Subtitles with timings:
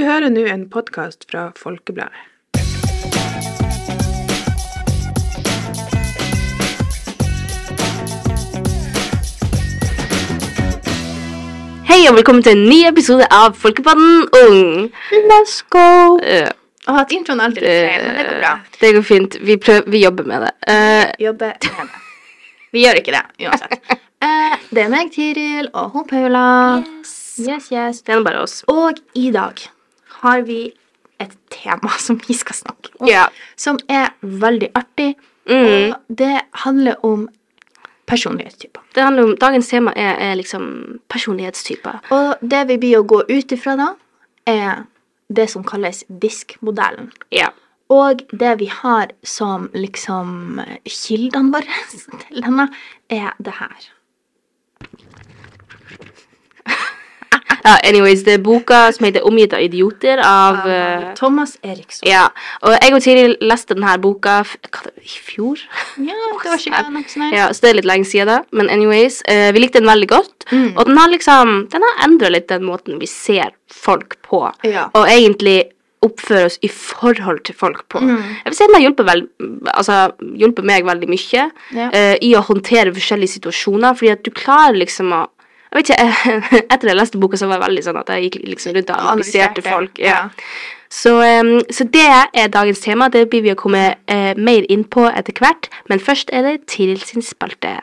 [0.00, 2.22] Du hører nå en podkast fra Folkebladet.
[11.90, 14.86] Hei og velkommen til en ny episode av Folkepodden Ung.
[15.30, 16.16] Let's go!
[16.22, 16.46] Eh,
[16.88, 18.52] Å, at introen alltid er litt feil, men det går bra.
[18.80, 19.36] det går fint.
[19.44, 20.52] Vi, prøver, vi jobber med det.
[20.72, 22.00] Eh, Jobbe med det.
[22.72, 23.90] Vi gjør ikke det, uansett.
[24.20, 26.42] Eh, det er meg, Tiril, og hun Paula.
[27.40, 28.02] Yes, yes.
[28.04, 28.58] det er bare oss.
[28.68, 29.62] Og i dag
[30.22, 30.62] har vi
[31.20, 33.28] et tema som vi skal snakke om, yeah.
[33.56, 35.14] som er veldig artig,
[35.50, 35.90] Mm.
[35.90, 37.28] og det handler om
[38.06, 38.82] personlighetstyper.
[38.94, 41.98] Det handler om, Dagens tema er, er liksom personlighetstyper.
[42.14, 43.88] Og det vi blir å gå ut ifra da,
[44.46, 44.84] er
[45.30, 47.10] det som kalles diskmodellen.
[47.34, 47.50] Yeah.
[47.90, 51.80] Og det vi har som liksom kildene våre
[52.28, 52.68] til denne,
[53.10, 53.90] er det her.
[57.64, 57.76] Ja.
[57.88, 62.08] Anyways, det er boka som heter 'Omgitt av idioter' av uh, Thomas Eriksson.
[62.08, 62.28] Ja.
[62.62, 65.58] Og jeg og Tiril leste denne boka det, i fjor.
[65.98, 67.34] Ja, det var ikke nok snart.
[67.34, 68.40] Ja, Så det er litt lenge siden, da.
[68.52, 70.46] Men anyways, uh, vi likte den veldig godt.
[70.52, 70.72] Mm.
[70.76, 74.50] Og den har liksom Den har endra litt den måten vi ser folk på.
[74.64, 74.88] Ja.
[74.94, 75.70] Og egentlig
[76.02, 78.00] oppfører oss i forhold til folk på.
[78.00, 78.22] Mm.
[78.44, 79.26] Jeg vil si den har hjulpet, vel,
[79.74, 79.98] altså,
[80.40, 81.90] hjulpet meg veldig mye Ja.
[81.92, 85.26] uh, i å håndtere forskjellige situasjoner, fordi at du klarer liksom å
[85.70, 88.42] jeg vet ikke, Etter jeg leste boka, så var jeg veldig sånn at jeg gikk
[88.48, 89.98] liksom rundt og analyserte folk.
[90.02, 90.26] ja.
[90.90, 92.02] Så, um, så det
[92.34, 93.06] er dagens tema.
[93.08, 95.68] Det blir vi å komme uh, mer inn på etter hvert.
[95.86, 97.76] Men først er det Tiril sin spalte.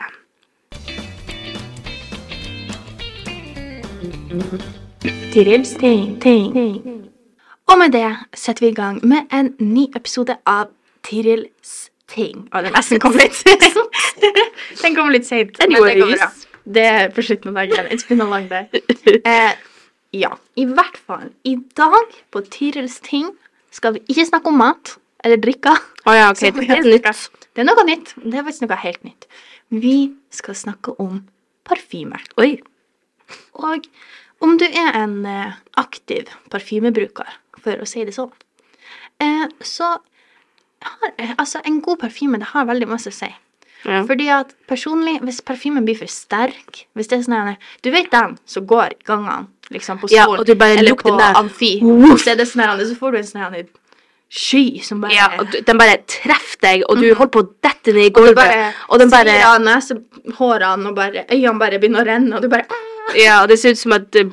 [5.32, 6.52] Tirils ting, ting.
[7.68, 10.68] Og med det setter vi i gang med en ny episode av
[11.08, 12.48] Tirils ting.
[12.52, 13.40] Og den nesten kom litt
[14.84, 15.56] Den kom litt seint.
[15.60, 16.47] men det går Anyways.
[16.68, 17.88] Det er på slutten av dagen.
[17.94, 18.68] It's been a long day.
[19.24, 19.54] Eh,
[20.16, 21.30] ja, i hvert fall.
[21.48, 23.30] I dag på Tirils ting
[23.72, 25.74] skal vi ikke snakke om mat eller drikke.
[26.06, 26.52] Oh, ja, okay.
[26.52, 27.40] Det er nytt.
[27.56, 28.14] Det er noe nytt.
[28.20, 29.28] Det er faktisk noe helt nytt.
[29.74, 29.96] Vi
[30.34, 31.24] skal snakke om
[31.68, 32.20] parfyme.
[32.40, 32.58] Oi.
[33.60, 33.88] Og
[34.44, 37.32] om du er en eh, aktiv parfymebruker,
[37.64, 38.32] for å si det sånn,
[39.24, 39.98] eh, så
[40.86, 43.30] har eh, altså en god parfyme det har veldig masse å si.
[43.88, 44.02] Ja.
[44.04, 48.10] Fordi at personlig, hvis parfymen blir for sterk hvis det er sånn her, Du vet
[48.12, 52.32] den som går i gangene liksom på Ja, skolen du bare eller på amfi, så,
[52.34, 53.68] er det sånn her, så får du en sånn her
[54.28, 57.48] sky som bare ja, og du, den bare treffer deg, og du holder på å
[57.64, 58.36] dette ned i gulvet.
[58.36, 62.44] Og bare Og den bare av nesehårene, og bare øynene bare begynner å renne, og
[62.44, 62.68] du bare
[63.16, 64.26] Ja, og det ser ut som at eh,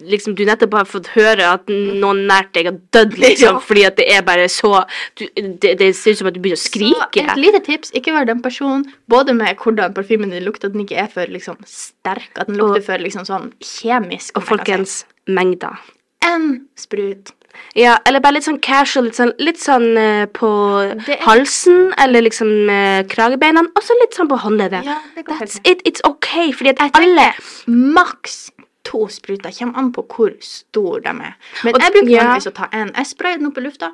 [0.00, 3.62] liksom, du nettopp har fått høre at noen nært deg har dødd, liksom, Ja.
[3.66, 4.84] fordi at det er bare så
[5.18, 7.18] du, det, det ser ut som at du begynner å skrike.
[7.18, 10.76] Så et lite tips, ikke vær den personen, både med hvordan parfymen din lukter, at
[10.76, 14.36] den ikke er for liksom sterk, at den lukter Og- for liksom sånn kjemisk.
[14.38, 15.78] Og folkens, mengder.
[16.22, 17.32] En sprut.
[17.78, 20.48] Ja, eller bare litt sånn casual, litt sånn, litt sånn uh, på
[21.08, 24.84] er- halsen, eller liksom uh, kragebeina, og så litt sånn på håndleddet.
[24.84, 24.98] Ja,
[25.28, 27.30] That's it, it's okay, fordi at alle
[27.66, 28.50] maks
[28.84, 31.36] to spruter, kommer an på hvor stor de er.
[31.62, 32.24] Men Og- jeg bruker ja.
[32.24, 32.90] vanligvis å ta en.
[32.96, 33.92] Jeg sprayer den opp i lufta,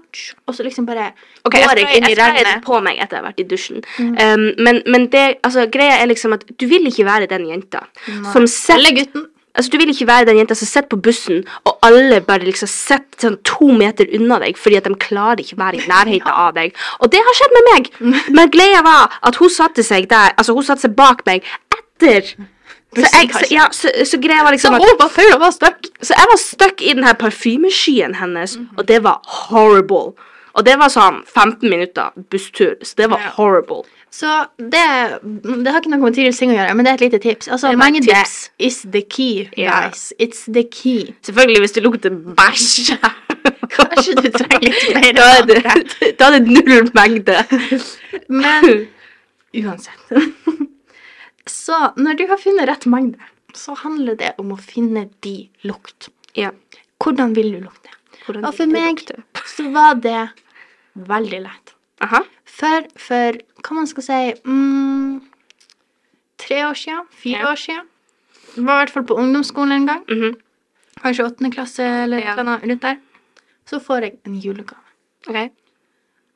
[0.49, 1.11] og så liksom bare
[1.45, 2.47] okay, går jeg inn i regnet.
[2.49, 3.85] jeg på meg etter jeg har vært i dusjen.
[3.99, 4.15] Mm.
[4.17, 7.85] Um, men men det, altså, greia er liksom at du vil ikke være den jenta
[8.09, 8.33] Nei.
[8.33, 9.28] som setter Eller gutten.
[9.59, 12.71] Altså, Du vil ikke være den jenta som sitter på bussen, og alle bare liksom
[12.71, 16.53] sitter sånn to meter unna deg fordi at de klarer ikke være i nærheten av
[16.55, 16.77] deg.
[17.03, 17.91] Og det har skjedd med meg.
[18.39, 21.43] Men greia var at hun satte seg der, altså hun satte seg bak meg
[21.75, 22.23] etter.
[22.97, 25.91] Så, jeg, så, ja, så, så greia var Så liksom at.
[26.01, 28.79] Så jeg var stuck i den her parfymeskyen hennes, Mhm.
[28.79, 30.15] og det var horrible.
[30.55, 33.83] Og det var sånn 15 minutter busstur, så det var horrible.
[34.11, 34.85] Så det,
[35.21, 37.49] det har ikke noe med Tirils ting å gjøre, men det er et lite tips.
[37.53, 38.51] Altså, mengde tips.
[38.59, 39.83] is the key, Ja.
[39.89, 40.13] guys.
[40.19, 41.15] It's the key.
[41.23, 42.97] Selvfølgelig hvis det lukter bæsj.
[43.75, 47.37] Kanskje du trenger litt mer Da er det, da er det null mengde.
[48.29, 48.87] Men
[49.55, 50.09] uansett.
[51.49, 53.21] Så når du har funnet rett mengde,
[53.57, 55.37] så handler det om å finne de
[55.69, 56.09] lukt.
[56.37, 56.51] Ja.
[57.01, 57.93] Hvordan vil du lukte?
[58.27, 59.23] Hvordan Og for meg lukte?
[59.49, 60.29] så var det
[61.09, 61.75] veldig lett.
[62.01, 62.21] Aha.
[62.45, 65.21] For, for hva man skal si mm,
[66.39, 67.07] Tre år siden?
[67.11, 67.51] Fire Ja.
[67.53, 67.87] år siden?
[68.57, 70.05] Var i hvert fall på ungdomsskolen en gang.
[70.09, 70.37] Mhm.
[71.03, 72.35] Kanskje åttende klasse eller Ja.
[72.43, 72.97] noe rundt der.
[73.67, 74.81] Så får jeg en julegave.
[75.29, 75.51] Ok.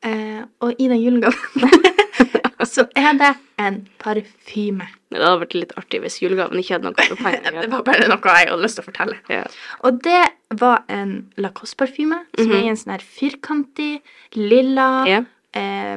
[0.05, 1.39] Eh, og i den julegaven
[2.67, 4.87] så er det en parfyme.
[5.13, 7.53] Det hadde vært litt artig hvis julegaven ikke hadde noe parfyme.
[7.63, 9.17] Det var bare noe jeg hadde lyst til å fortelle.
[9.31, 9.45] Ja.
[9.85, 10.25] Og det
[10.61, 12.55] var en Lacoste-parfyme som Mhm.
[12.59, 14.01] er i en sånn her firkantig,
[14.35, 15.07] lilla
[15.55, 15.97] Ja.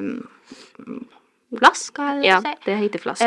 [1.96, 2.52] hva er det ja, du sier?
[2.52, 3.22] Ja, det heter flask.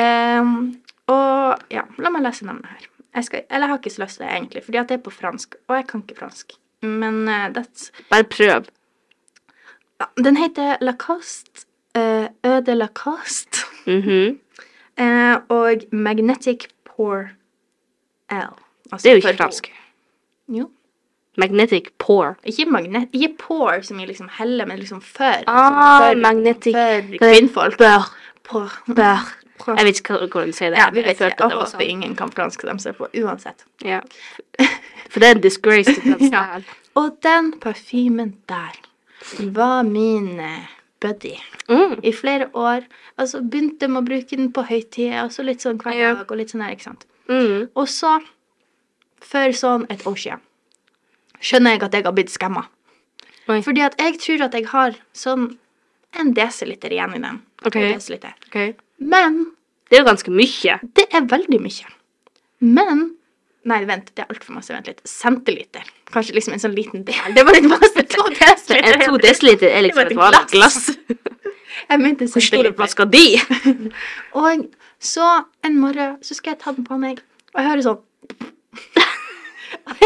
[1.08, 2.88] Og ja, la meg lese navnet her.
[3.14, 5.04] Jeg, skal, eller jeg har ikke så lyst til det, egentlig, fordi at det er
[5.06, 6.52] på fransk, og jeg kan ikke fransk.
[6.82, 8.64] men uh, that's Bare prøv.
[10.00, 11.66] ja, Den heter Lacoste.
[11.94, 13.58] Eau Øde Lacoste.
[13.86, 14.36] -hmm.
[15.00, 17.28] uh, og Magnetic Pore
[18.30, 18.52] L.
[18.92, 19.72] Altså Det er jo ikke fransk.
[20.48, 20.70] Jo.
[21.38, 22.34] Magnetic pore.
[22.44, 25.44] Ikke magnet, ikke pore som i liksom helle, men liksom før.
[25.46, 27.76] Ah, for, magnetic for kvinnfolk.
[27.78, 28.08] Bør.
[28.48, 28.70] Pore.
[28.88, 29.28] Bør.
[29.68, 30.78] Jeg vet ikke hvordan du sier det.
[30.78, 31.44] Ja, vi Jeg vet følte ikke.
[31.44, 31.90] Jeg det var håper sånn.
[31.90, 33.64] ingen kan fransk de ser på, uansett.
[33.84, 34.00] Ja.
[35.10, 36.60] For det er en disgrace til den Ja.
[36.98, 38.74] Og den parfymen der
[39.54, 40.66] var min eh,
[41.00, 41.36] buddy
[41.68, 41.98] Mm.
[42.02, 42.86] i flere år.
[43.18, 46.36] Altså begynte med å bruke den på høytider, og så litt sånn hver dag, og
[46.40, 47.04] litt sånn her, ikke sant.
[47.28, 47.68] Mm.
[47.76, 48.14] Og så,
[49.20, 50.40] for sånn et år siden,
[51.40, 52.64] skjønner jeg at jeg har blitt skamma.
[53.48, 55.46] Fordi at jeg tror at jeg har sånn
[56.18, 57.38] en desiliter igjen i den.
[57.64, 57.76] Ok.
[57.76, 58.34] okay.
[58.48, 58.58] Ok.
[58.98, 59.46] Men
[59.88, 60.80] Det er jo ganske mye.
[60.82, 61.94] det er veldig mye.
[62.60, 63.08] Men
[63.68, 64.72] Nei, vent, det er altfor masse.
[64.72, 65.00] Vent litt.
[65.04, 65.88] Centiliter.
[66.08, 67.34] Kanskje liksom en sånn liten del.
[67.36, 68.04] Det var litt masse.
[68.14, 69.02] To desiliter.
[69.02, 70.78] to desiliter er liksom et vanlig glass.
[71.90, 73.26] Jeg mente Hvor store flasker de?
[74.40, 74.64] Og
[74.98, 75.26] så
[75.64, 77.20] en morgen så skal jeg ta den på meg,
[77.54, 79.04] og jeg hører sånn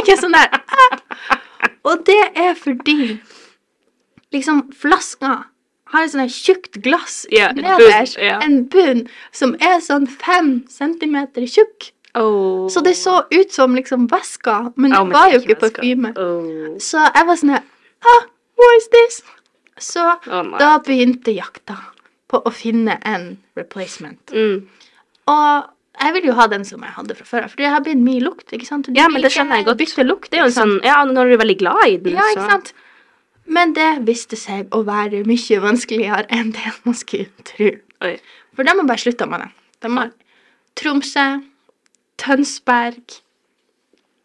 [0.02, 0.99] Er sånn der «Ah!»
[1.82, 3.17] Og det er fordi
[4.32, 5.32] liksom flaska
[5.93, 8.17] har et sånn tjukt glass yeah, nederst.
[8.17, 8.38] ja.
[8.44, 11.93] En bunn som er sånn fem centimeter tjukk.
[12.14, 12.69] Oh.
[12.73, 16.12] Så det så ut som liksom væska, men det oh, var jo ikke parfyme.
[16.17, 16.76] Oh.
[16.81, 17.62] Så jeg var sånn her
[18.08, 18.26] ah,
[18.61, 19.20] What is this?
[19.81, 20.05] Så
[20.61, 21.78] da begynte jakta
[22.31, 24.20] på å finne en replacement.
[24.32, 24.69] Mm.
[25.32, 28.00] Og jeg vil jo ha den som jeg hadde fra før, for det har blitt
[28.00, 28.48] mye lukt.
[28.52, 28.88] ikke sant?
[28.88, 29.78] Du Ja, men det skjønner jeg godt.
[29.82, 32.16] Bytte lukt, Det er jo en sånn Ja, når du er veldig glad i den,
[32.16, 32.72] Ja, ikke så sant?
[33.46, 37.72] Men det viste seg å være mye vanskeligere enn det man skulle tro.
[38.02, 38.14] Oi.
[38.56, 39.50] For de har bare slutta med det.
[39.82, 40.12] De har
[40.78, 41.42] Tromsø,
[42.18, 43.20] Tønsberg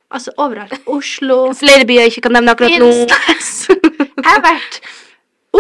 [0.07, 0.71] Altså overalt.
[0.87, 1.51] Oslo.
[1.51, 2.87] Flere byer jeg ikke kan nevne akkurat nå.
[2.87, 4.77] Jeg har vært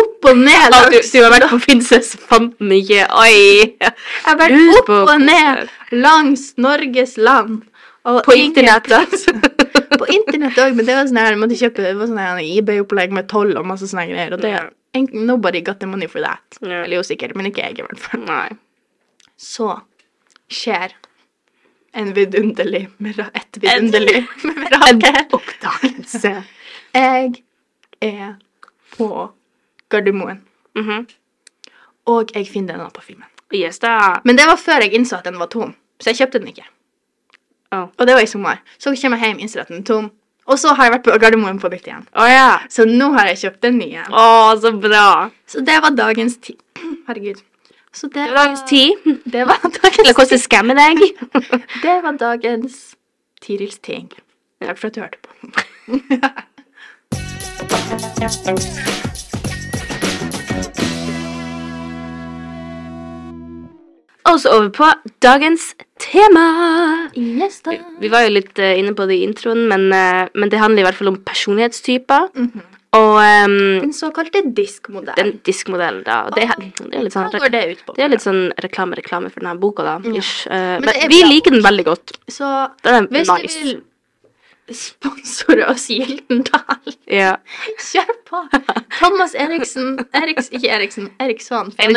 [0.01, 3.05] opp og ned du, langs du har vært på Finnsnes, fant den ikke.
[3.21, 3.73] Oi!
[3.81, 3.93] Jeg
[4.25, 7.61] har vært opp og ned langs Norges land.
[8.07, 9.57] Og På internett internettet.
[9.99, 12.39] På internett òg, men det var sånn her, jeg måtte kjøpe det var sånn her
[12.43, 14.35] eBay-opplegg med toll og masse sånne greier.
[14.37, 14.69] Og det yeah.
[15.13, 16.41] Nobody got the money for that.
[16.61, 16.85] Yeah.
[16.85, 18.23] Eller jo sikkert, men ikke jeg i hvert fall.
[18.25, 18.47] Nei.
[19.37, 19.69] Så
[20.49, 20.95] skjer
[21.97, 25.19] en vidunderlig Et vidunderlig mirakel.
[25.37, 26.33] oppdagelse.
[26.93, 27.43] Jeg
[28.01, 28.35] er
[28.97, 29.09] på
[29.89, 30.41] Gardermoen,
[30.75, 31.07] Mhm.
[32.05, 33.25] og jeg finner denne filmen.
[33.53, 34.19] Yes, da.
[34.25, 36.65] Men det var før jeg innså at den var tom, så jeg kjøpte den ikke.
[37.71, 37.87] Oh.
[37.97, 38.57] Og det var i sommer.
[38.79, 40.11] Så kommer jeg hjem, innser at den er tom.
[40.47, 42.05] Og så har jeg vært på Gardermoen på nytt igjen.
[42.15, 42.59] Oh, yeah.
[42.69, 44.05] Så nå har jeg kjøpt den igjen.
[44.11, 45.29] Oh, så bra.
[45.47, 46.55] Så det var dagens ti.
[47.07, 47.41] Herregud.
[47.91, 48.95] Så det, Det var dagens ti.
[49.25, 49.59] Det var
[49.99, 50.97] Eller hvordan skammer deg.
[51.81, 52.95] det var dagens
[53.41, 54.09] Tirils ting.
[54.61, 55.31] Takk for at du hørte på.
[64.27, 64.87] Og så over på
[65.23, 65.69] dagens
[66.03, 66.45] tema.
[67.15, 67.77] Yes, da.
[68.01, 70.83] Vi var jo litt uh, inne på det i introen, men, uh, men det handler
[70.83, 72.27] i hvert fall om personlighetstyper.
[72.35, 72.65] Mhm.
[72.97, 73.53] Og um,
[73.83, 75.17] Den såkalte diskmodellen.
[75.19, 76.21] den diskmodellen, da.
[76.29, 76.45] Og det,
[76.79, 77.95] det er litt sånn Hva går det ut på?
[77.97, 79.97] Det er litt sånn reklame-reklame for denne boka, da.
[80.07, 80.21] Ja.
[80.23, 80.47] Ish.
[80.47, 82.15] uh, Men men vi liker den veldig godt.
[82.31, 82.47] Så
[83.11, 83.59] hvis nice.
[83.59, 87.35] du vil sponsore oss Gyldendal, Ja.
[87.91, 88.41] kjør på!
[88.97, 91.71] Thomas Eriksen Eriks, Ikke Eriksen, Eriksson.
[91.77, 91.95] han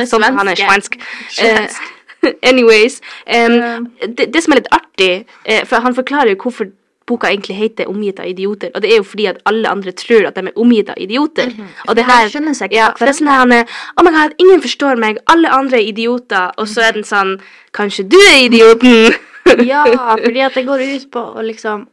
[0.53, 0.99] er svensk.
[1.31, 1.41] Svensk.
[1.41, 2.00] Eh,
[2.51, 3.01] anyways.
[3.27, 6.71] Um, det, det som er litt artig, eh, for han forklarer jo hvorfor
[7.11, 10.27] boka egentlig heter 'Omgitt av idioter', og det er jo fordi at alle andre tror
[10.27, 11.51] at de er omgitt av idioter.
[11.89, 12.29] Og det her
[12.71, 13.65] ja, for det er sånn han er,
[13.97, 17.41] Oh my god, ingen forstår meg, alle andre er idioter, og så er den sånn
[17.75, 19.15] Kanskje du er idioten?
[19.67, 19.83] Ja,
[20.21, 21.89] fordi at det går ut på å liksom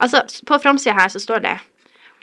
[0.00, 1.58] Altså, på framsida her så står det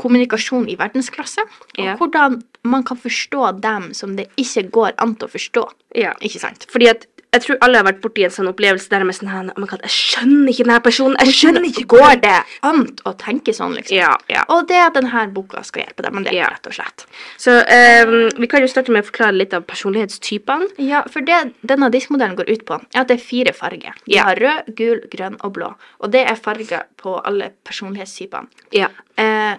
[0.02, 1.42] kommunikasjon i verdensklasse,
[1.78, 1.96] og Ja.
[1.96, 5.64] hvordan man kan forstå dem som det ikke går an til å forstå.
[5.96, 6.14] ja.
[6.22, 6.66] Ikke sant?
[6.72, 9.30] Fordi at jeg tror alle har vært borti en sånn opplevelse der de er sånn
[9.32, 12.34] her, Oh god, jeg skjønner ikke denne personen, jeg skjønner ikke Går det
[12.68, 13.96] an å tenke sånn, liksom?
[13.96, 14.42] Ja, ja.
[14.52, 16.50] Og det at denne boka skal hjelpe deg med det, Ja.
[16.52, 17.06] rett og slett.
[17.40, 20.68] Så um, vi kan jo starte med å forklare litt av personlighetstypene.
[20.84, 23.96] Ja, for det denne diskmodellen går ut på, er at det er fire farger.
[24.06, 24.24] Vi Ja.
[24.28, 25.72] har rød, gul, grønn og blå.
[26.02, 28.48] Og det er farger på alle personlighetstypene.
[28.76, 28.90] Ja.
[29.18, 29.56] Eh,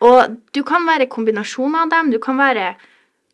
[0.00, 2.10] og du kan være kombinasjoner av dem.
[2.12, 2.76] Du kan være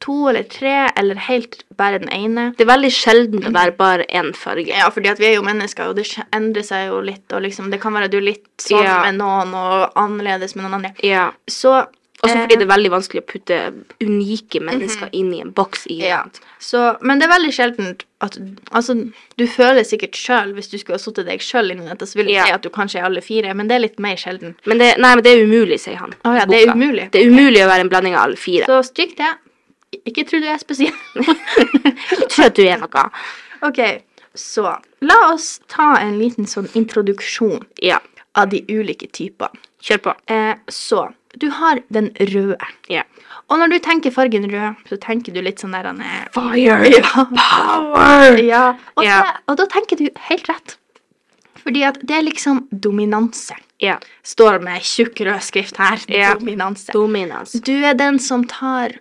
[0.00, 2.54] to eller tre, eller helt bare den ene.
[2.56, 4.66] Det er veldig sjelden å være bare én farge.
[4.72, 7.26] Ja, fordi at vi er jo mennesker, og det endrer seg jo litt.
[7.32, 9.02] Og liksom, det kan være at du er litt sånn Ja.
[9.04, 10.94] med noen, og annerledes med noen andre.
[11.02, 11.30] Ja.
[11.48, 11.86] Så
[12.22, 12.40] Også Eh.
[12.42, 13.72] fordi det er veldig vanskelig å putte
[14.04, 15.86] unike mennesker inn i en boks.
[15.88, 16.24] i Ja.
[16.58, 18.36] Så, men det er veldig sjeldent at
[18.74, 22.04] Altså, du føler sikkert sjøl, hvis du skulle ha satt deg sjøl inn i dette,
[22.06, 22.44] så vil du Ja.
[22.44, 24.54] si at du kanskje er alle fire, men det er litt mer sjelden.
[24.66, 26.12] Men det, nei, men det er umulig, sier han.
[26.26, 27.10] Oh, ja, det er umulig.
[27.10, 28.66] Det er umulig å være en blanding av alle fire.
[28.66, 29.34] Så stryk det.
[30.06, 30.94] Ikke tro du er spesiell.
[31.24, 33.04] Jeg tror at du er noe.
[33.66, 33.80] ok,
[34.38, 37.98] så la oss ta en liten sånn introduksjon Ja,
[38.38, 39.50] av de ulike typer.
[39.82, 40.14] kjør på.
[40.30, 41.08] Eh, så
[41.40, 42.56] du har den røde.
[42.90, 43.02] Ja.
[43.50, 46.78] Og når du tenker fargen rød, så tenker du litt sånn der han er Fire!
[46.90, 47.26] Ja.
[47.34, 48.38] Power!
[48.52, 48.64] Ja,
[48.96, 49.20] og, Ja.
[49.26, 50.76] Det, og da tenker du helt rett.
[51.60, 53.54] Fordi at det er liksom dominanse.
[53.82, 53.98] Ja.
[54.26, 55.98] Står med tjukk rød skrift her.
[56.08, 56.34] Ja.
[56.38, 56.92] Dominanse.
[56.94, 57.52] Dominans.
[57.66, 58.94] Du er den som tar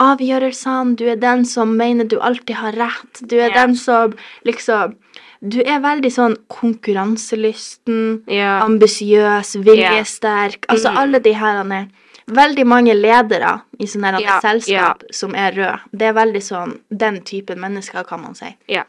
[0.00, 3.60] avgjørelsene, du er den som mener du alltid har rett, du er yeah.
[3.62, 4.96] den som liksom
[5.44, 8.62] Du er veldig sånn konkurranselysten, yeah.
[8.64, 10.64] ambisiøs, viljesterk.
[10.72, 10.96] Altså Mm.
[10.96, 11.88] alle de her er
[12.26, 15.80] Veldig mange ledere i sånne Ja, selskap som er røde.
[15.92, 18.56] Det er veldig sånn den typen mennesker, kan man si.
[18.68, 18.84] Ja.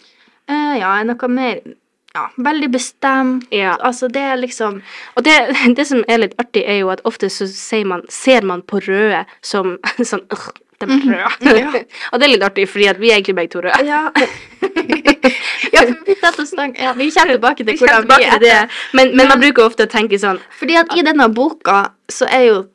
[0.48, 1.60] Eh, ja, noe mer
[2.16, 3.48] Ja, veldig bestemt.
[3.52, 3.76] Ja.
[3.84, 4.82] Altså, det er liksom
[5.16, 5.34] Og det,
[5.78, 8.80] det som er litt artig, er jo at ofte så ser man, ser man på
[8.88, 9.76] røde som
[10.12, 10.46] sånn øh,
[10.82, 11.02] de røde.
[11.02, 11.14] -hmm.
[11.16, 11.84] Ja.
[12.12, 13.86] og det er litt artig, fordi at vi er egentlig begge to røde.
[13.86, 14.02] Ja.
[15.74, 18.40] ja, vi, setter oss lang- ja, vi kommer tilbake til hvordan vi vi er.
[18.40, 18.70] det.
[18.94, 22.42] Men, men man bruker ofte å tenke sånn Fordi at i denne boka så er
[22.42, 22.66] jo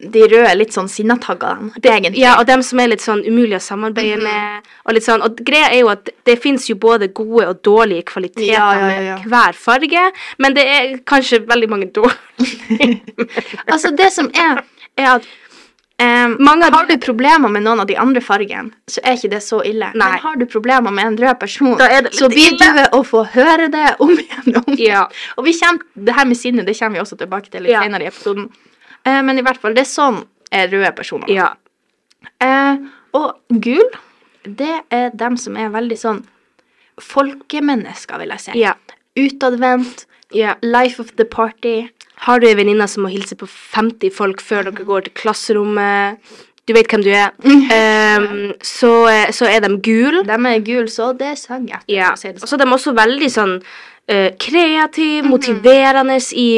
[0.00, 2.18] de røde litt sånn sinnataggene, egentlig.
[2.22, 4.22] Ja, og dem som er litt sånn umulig å samarbeide Mhm.
[4.22, 4.62] med.
[4.86, 8.04] Og litt sånn, og greia er jo at det fins jo både gode og dårlige
[8.04, 12.16] kvaliteter Ja, ja, ja, med hver farge, men det er kanskje veldig mange dårlige.
[13.68, 14.62] Altså, det som er,
[14.96, 15.26] er at
[16.00, 19.42] Um, Mange Har du problemer med noen av de andre fargene, så er ikke det
[19.44, 19.90] så ille.
[19.92, 20.06] Nei.
[20.14, 23.26] Men har du problemer med en rød person, Da er så blir du å få
[23.34, 24.78] høre det om igjen om igjen.
[24.78, 25.02] Ja.
[25.36, 27.82] Og vi kommer, det her med sinnet det kommer vi også tilbake til litt Ja.
[27.82, 28.48] senere i episoden.
[29.06, 31.30] Eh, men i hvert fall, det er sånn er røde personer.
[31.32, 31.54] ja.
[32.40, 32.76] Eh,
[33.16, 33.86] og gul,
[34.44, 36.20] det er dem som er veldig sånn
[37.00, 38.58] folkemennesker, vil jeg si.
[38.60, 38.74] Ja.
[39.18, 40.04] Utadvendt,
[40.36, 40.54] ja.
[40.62, 41.88] life of the party.
[42.26, 46.20] Har du ei venninne som må hilse på 50 folk før dere går til klasserommet?
[46.68, 47.30] Du vet hvem du er.
[47.70, 48.90] Um, så,
[49.32, 50.24] så er de gule.
[50.26, 51.78] De er gul, så det sang jeg.
[51.86, 52.14] etter, Ja.
[52.18, 52.48] si det Og sånn.
[52.50, 53.52] så er de også veldig sånn
[54.10, 56.48] uh, kreative, motiverende i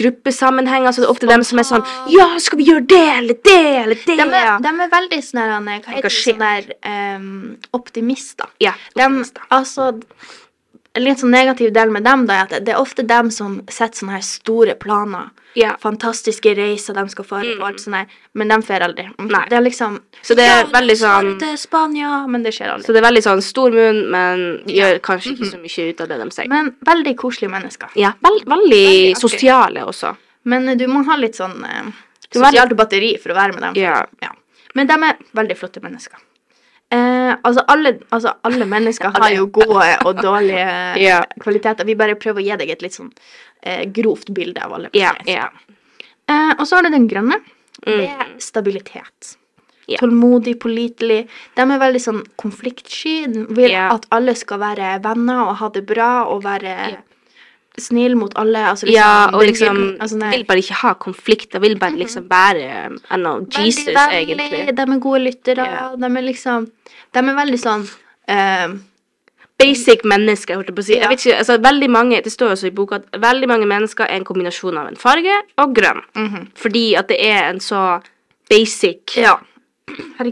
[0.00, 0.86] gruppesammenheng.
[0.88, 3.58] Altså, det er ofte dem som er sånn Ja, skal vi gjøre det eller det
[3.84, 4.16] eller det?
[4.16, 8.48] De er, de er veldig sånn der, hva heter det, sånn der um, optimister.
[8.64, 9.08] Ja, De,
[9.50, 9.92] altså,
[11.00, 13.60] en litt sånn negativ del med dem da, er at det er ofte dem som
[13.68, 15.30] setter sånne her store planer.
[15.58, 15.72] Ja.
[15.82, 19.08] Fantastiske reiser de skal fare på, alt sånt der, men de fer aldri.
[19.18, 19.42] Nei.
[19.50, 22.86] Det er liksom Så det er ja, veldig sånn- til Spania, men det skjer aldri.
[22.86, 26.08] Så det er veldig sånn stor munn, men gjør kanskje ikke så mye ut av
[26.12, 26.48] det de sier.
[26.48, 27.88] Men veldig koselige mennesker.
[27.96, 30.14] Ja, veld, veldig Veldig sosiale også.
[30.44, 31.90] Men eh, du må ha litt sånn eh,
[32.32, 33.82] sosialt batteri for å være med dem.
[33.82, 34.04] Ja.
[34.22, 34.30] Ja.
[34.74, 36.16] Men de er veldig flotte mennesker.
[36.92, 40.64] Eh, altså, alle, altså alle mennesker har jo gode og dårlige
[41.08, 41.20] Ja.
[41.40, 41.86] kvaliteter.
[41.86, 43.12] Vi bare prøver å gi deg et litt sånn
[43.62, 45.48] eh, grovt bilde av alle Ja, ja.
[46.26, 47.38] Eh, og så har du den grønne.
[47.84, 48.40] Det er Mm.
[48.42, 49.36] stabilitet.
[49.98, 51.26] Tålmodig, pålitelig.
[51.56, 53.26] De er veldig sånn konfliktsky.
[53.32, 56.98] De vil at alle skal være venner og ha det bra og være
[57.80, 58.58] snill mot alle.
[58.70, 61.60] Altså, Ja, og liksom liksom altså, vil bare ikke ha konflikter.
[61.60, 64.76] Vil bare liksom være I know, Jesus, veldig egentlig.
[64.76, 65.66] De er gode lyttere.
[65.66, 65.88] Ja.
[65.96, 66.68] De er liksom
[67.14, 67.84] De er veldig sånn
[68.30, 68.68] eh,
[69.60, 70.94] Basic mennesker, holdt jeg på å si.
[70.96, 71.02] Ja.
[71.04, 74.06] Jeg vet ikke, altså veldig mange, Det står også i boka at veldig mange mennesker
[74.06, 76.00] er en kombinasjon av en farge og grønn.
[76.56, 78.00] Fordi at det er en så
[78.48, 79.36] basic Ja.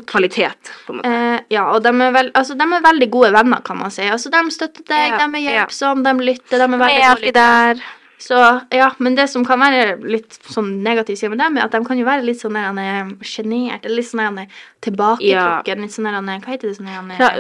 [0.06, 1.10] kvalitet, på en måte.
[1.12, 4.02] Eh, ja, og de er, veld, altså, de er veldig gode venner, kan man si.
[4.02, 6.56] Altså, de støtter deg, Ja, de er hjelpsomme, de lytter.
[6.56, 7.82] De er De veldig er alltid der.
[8.18, 8.34] Så
[8.74, 11.98] ja, men det som kan være litt sånn negativt med dem, er at de kan
[12.00, 14.40] jo være litt sånn der, han er sjenert, eller litt sånn
[14.82, 17.30] tilbaketrukken, er litt sånn hva heter det sånn Ja,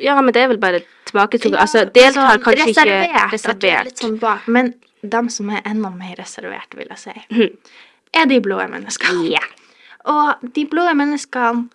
[0.00, 1.56] ja, men det er vel bare tilbaketrukken.
[1.58, 3.90] Ja, altså, deltar sånn kanskje reservert, ikke er reservert.
[3.90, 7.56] Litt sånn bak, men dem som er enda mer reservert, vil jeg si, Mhm.
[8.14, 9.30] er de blå menneskene.
[9.30, 9.42] Ja.
[10.06, 11.68] Og de blå menneskene,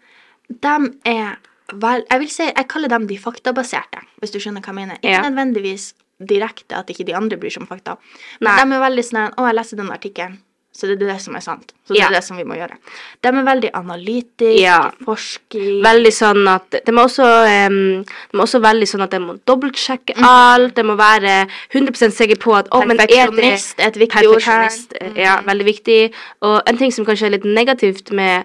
[0.50, 1.38] de er
[1.74, 4.95] vel Jeg vil si, jeg kaller dem de faktabaserte, hvis du skjønner hva jeg mener.
[5.01, 5.21] Ikke Ja.
[5.29, 7.98] nødvendigvis direkte at ikke de andre bryr seg om fakta,
[8.39, 8.55] Nei.
[8.55, 10.38] de er veldig sånn Å, jeg leste den artikkelen,
[10.75, 11.72] så det er det som er sant.
[11.88, 12.07] Så det Ja.
[12.07, 12.75] er det som vi må gjøre.
[13.22, 14.91] De er veldig analytiske, Ja.
[15.05, 19.19] forskning Veldig sånn at De er også, um, de er også veldig sånn at de
[19.19, 20.24] må dobbeltsjekke mm.
[20.24, 20.75] alt.
[20.75, 24.69] De må være 100% sikre på at oh, er Perfeksjonist er et viktig ord her.
[25.15, 26.13] Ja, veldig viktig.
[26.41, 28.43] Og en ting som kanskje er litt negativt med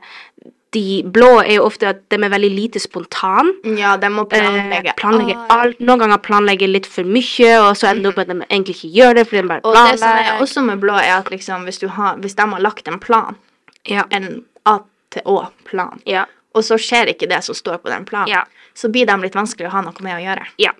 [0.73, 3.49] de blå, er jo ofte at de er veldig lite spontan.
[3.79, 4.93] Ja, de må planlegge.
[4.93, 5.50] Eh, planlegge alt.
[5.50, 5.81] alt.
[5.81, 8.93] Noen ganger planlegge litt for mye, og så ender det opp at de egentlig ikke
[8.99, 9.25] gjør det.
[9.29, 9.89] fordi de bare planlegger.
[9.89, 12.47] Og det som er også med blå, er at liksom, hvis, du har, hvis de
[12.53, 13.37] har lagt en plan,
[13.89, 14.05] Ja.
[14.11, 16.00] en A-til-Å-plan.
[16.07, 16.25] Ja.
[16.55, 18.29] Og så skjer ikke det som står på den planen.
[18.29, 18.45] Ja.
[18.75, 20.47] Så blir de litt vanskelig å ha noe med å gjøre.
[20.59, 20.73] ja.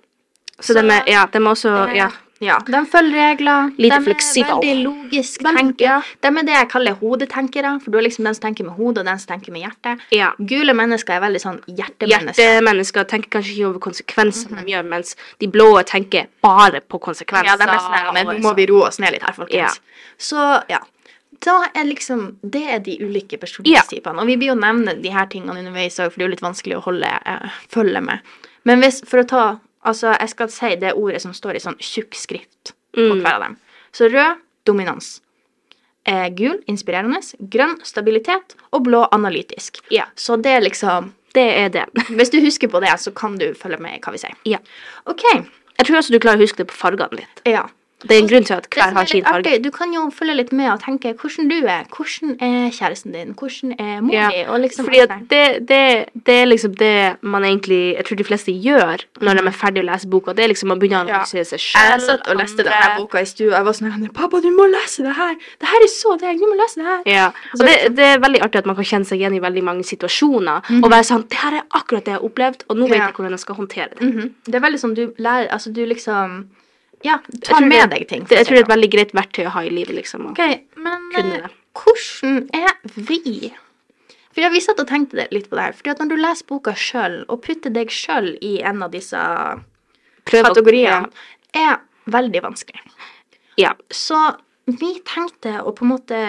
[0.61, 2.11] Så, de er, ja, de er også ja.
[2.41, 3.71] Ja, De følger regler.
[3.77, 4.49] Lite de fleksible.
[4.49, 5.85] er veldig logisk Vel- tenkere.
[5.85, 6.01] ja.
[6.21, 8.97] De er det jeg kaller hodetenkere, for du er liksom den som tenker med hodet,
[9.03, 9.99] og den som tenker med hjertet.
[10.11, 10.31] ja.
[10.39, 12.41] Gule mennesker er veldig sånn hjertemennesker.
[12.41, 17.45] Hjertemennesker tenker kanskje ikke over konsekvensene de gjør, mens de blå tenker bare på konsekvenser.
[17.45, 19.53] Ja, de er sånn her, men nå må vi roe oss ned litt her, folkens.
[19.53, 19.69] Ja.
[20.17, 20.79] Så, ja.
[21.43, 24.19] Da er liksom, Det er de ulike personlighetstypene.
[24.19, 26.41] Og vi blir jo nevne de her tingene underveis òg, for det er jo litt
[26.41, 28.19] vanskelig å holde, eh, følge med.
[28.65, 31.77] Men hvis, for å ta Altså, jeg skal si det ordet som står i sånn
[31.81, 33.21] tjukk skrift på Mm.
[33.23, 33.57] hver av dem.
[33.93, 35.21] Så rød dominans.
[36.05, 37.21] Eh, gul inspirerende.
[37.49, 38.55] Grønn stabilitet.
[38.73, 39.79] Og blå analytisk.
[39.91, 40.05] Ja.
[40.15, 41.85] Så det er liksom Det er det.
[42.09, 44.33] Hvis du husker på det, så kan du følge med i hva vi sier.
[44.45, 44.57] Ja.
[45.07, 45.23] OK.
[45.77, 47.41] Jeg tror også du klarer å huske det på fargene litt.
[47.47, 47.69] Ja.
[48.07, 49.59] Det er en grunn til at hver har sin farge.
[49.63, 51.83] du kan jo følge litt med og tenke hvordan du er.
[51.95, 53.33] Hvordan er kjæresten din?
[53.37, 54.43] Hvordan er mor Ja, di?
[54.61, 59.05] Liksom Fordi det, det, det er liksom det man egentlig Jeg tror de fleste gjør
[59.21, 60.33] når de er ferdig å lese boka.
[60.33, 61.21] Det er liksom å begynne å Ja.
[61.21, 63.51] analysere seg Jeg satt og leste denne boka i stua.
[63.57, 65.35] Jeg var sånn Pappa, du må lese det her!
[65.59, 66.39] Det her er så deg!
[66.39, 67.01] Du må lese det her!
[67.05, 69.39] Ja, og det, liksom- det er veldig artig at man kan kjenne seg igjen i
[69.39, 70.61] veldig mange situasjoner.
[70.83, 73.05] Og være sånn Det her er akkurat det jeg har opplevd, og nå vet Ja.
[73.07, 74.01] jeg hvordan jeg skal håndtere det.
[74.01, 74.29] Mhm.
[74.45, 76.45] Det er veldig sånn du lærer Altså, du liksom
[77.03, 78.23] Ja, Jeg tar med det- deg ting.
[78.29, 80.25] Det, jeg tror det er et veldig greit verktøy å ha i livet, liksom.
[80.27, 83.51] og OK, men eh, hvordan er vi?
[84.31, 85.73] For Vi satt og tenkte litt på det her.
[85.73, 89.17] Fordi at når du leser boka sjøl, og putter deg sjøl i en av disse
[90.25, 91.09] Prøv kategoriene,
[91.57, 91.81] er
[92.11, 92.79] veldig vanskelig.
[93.59, 93.73] Ja.
[93.91, 94.17] Så
[94.65, 96.19] vi tenkte å på en måte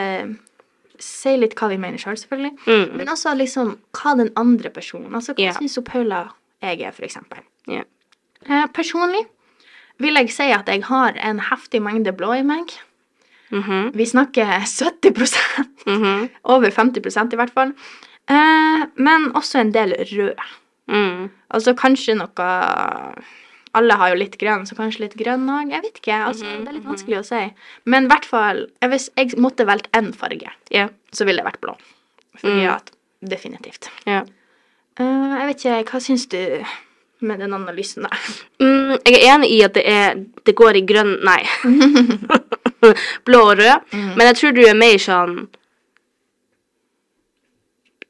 [1.02, 2.52] si litt hva vi mener sjøl, selv, selvfølgelig.
[2.67, 2.97] Mm.
[2.99, 5.59] Men også liksom hva den andre personen Altså, hva yeah.
[5.59, 6.25] syns Paula
[6.62, 7.43] jeg er, for eksempel?
[7.71, 7.83] Ja.
[8.49, 9.25] Eh, personlig
[9.99, 12.72] vil jeg si at jeg har en heftig mengde blå i meg.
[13.52, 15.37] Mhm, Vi snakker 70
[15.87, 17.72] mhm, over 50% i hvert fall.
[18.30, 20.38] Eh, men også en del rød.
[20.88, 21.30] mm.
[21.52, 22.46] Altså kanskje noe
[23.75, 25.70] Alle har jo litt grønn, så kanskje litt grønn òg.
[25.72, 26.16] Jeg vet ikke.
[26.28, 27.52] altså, Det er litt vanskelig å si.
[27.87, 30.88] Men i hvert fall Hvis jeg måtte valgt én farge, yeah.
[31.12, 31.76] så ville det vært blå.
[32.37, 32.70] Fordi Mm.
[32.75, 32.90] at
[33.25, 33.88] Definitivt.
[34.06, 34.25] Yeah.
[34.99, 35.04] Eh,
[35.38, 36.64] jeg vet ikke, hva syns du
[37.22, 38.18] med den analysen der?
[38.62, 40.14] Mm, jeg er enig i at det, er,
[40.46, 41.40] det går i grønn Nei.
[43.26, 43.85] Blå og rød.
[43.92, 44.08] Mm.
[44.18, 45.37] Men jeg tror du er mer sånn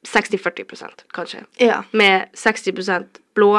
[0.09, 1.45] 60-40% kanskje.
[1.63, 1.83] Ja.
[1.93, 3.53] Med 60% blå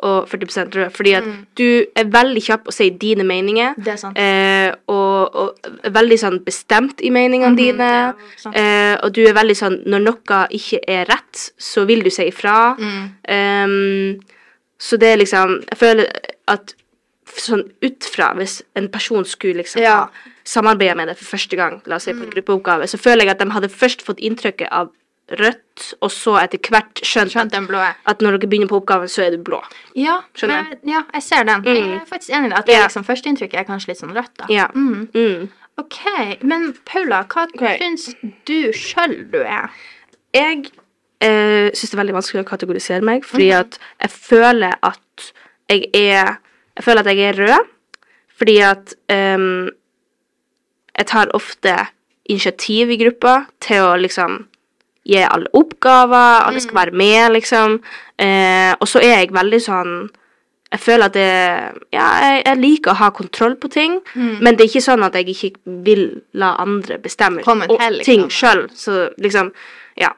[0.00, 0.90] og 40 rød.
[0.96, 1.46] Fordi at Mm.
[1.58, 3.74] du er veldig kjapp å si dine meninger.
[3.76, 4.16] Det er sant.
[4.18, 5.54] Eh, og, og
[5.92, 7.82] veldig sånn bestemt i meningene dine.
[7.82, 8.56] er jo sant.
[8.56, 12.22] Eh, og du er veldig sånn Når noe ikke er rett, så vil du si
[12.30, 12.76] ifra.
[12.78, 13.10] Mm.
[13.28, 14.20] Ehm,
[14.80, 16.06] så det er liksom Jeg føler
[16.48, 16.74] at
[17.30, 20.06] sånn utfra, hvis en person skulle liksom Ja.
[20.08, 20.32] Mm.
[20.44, 23.30] samarbeide med deg for første gang, la oss si på en gruppeoppgave, så føler jeg
[23.36, 24.90] at de hadde først fått inntrykket av
[25.30, 27.54] rødt, og så etter hvert skjønt, Skjønt
[28.06, 29.60] at når dere begynner på oppgaven, så er du blå.
[29.94, 31.62] Ja, men, ja, jeg ser den.
[31.62, 32.00] Jeg Mm.
[32.00, 32.58] er faktisk enig i det.
[32.58, 32.82] At Ja.
[32.88, 34.46] liksom, førsteinntrykket er kanskje litt sånn rødt, da.
[34.48, 34.66] Ja.
[34.74, 35.08] Mm.
[35.14, 35.48] Mm.
[35.78, 36.38] OK.
[36.42, 37.78] Men Paula, hva okay.
[37.78, 38.14] syns
[38.44, 39.70] du sjøl du er?
[40.34, 40.70] Jeg
[41.22, 43.58] uh, syns det er veldig vanskelig å kategorisere meg, fordi Mhm.
[43.60, 45.32] at jeg føler at
[45.68, 46.38] jeg er
[46.76, 47.66] Jeg føler at jeg er rød,
[48.38, 49.68] fordi at um,
[50.98, 51.74] jeg tar ofte
[52.30, 54.46] initiativ i gruppa til å liksom
[55.04, 57.80] gi alle oppgaver, alle skal være med, liksom.
[58.18, 60.10] Eh, og så er jeg veldig sånn
[60.72, 64.38] Jeg føler at det Ja, jeg, jeg liker å ha kontroll på ting, Mm.
[64.40, 68.04] men det er ikke sånn at jeg ikke vil la andre bestemme liksom.
[68.04, 68.68] ting sjøl.
[68.70, 69.52] Så liksom
[69.98, 70.10] Ja.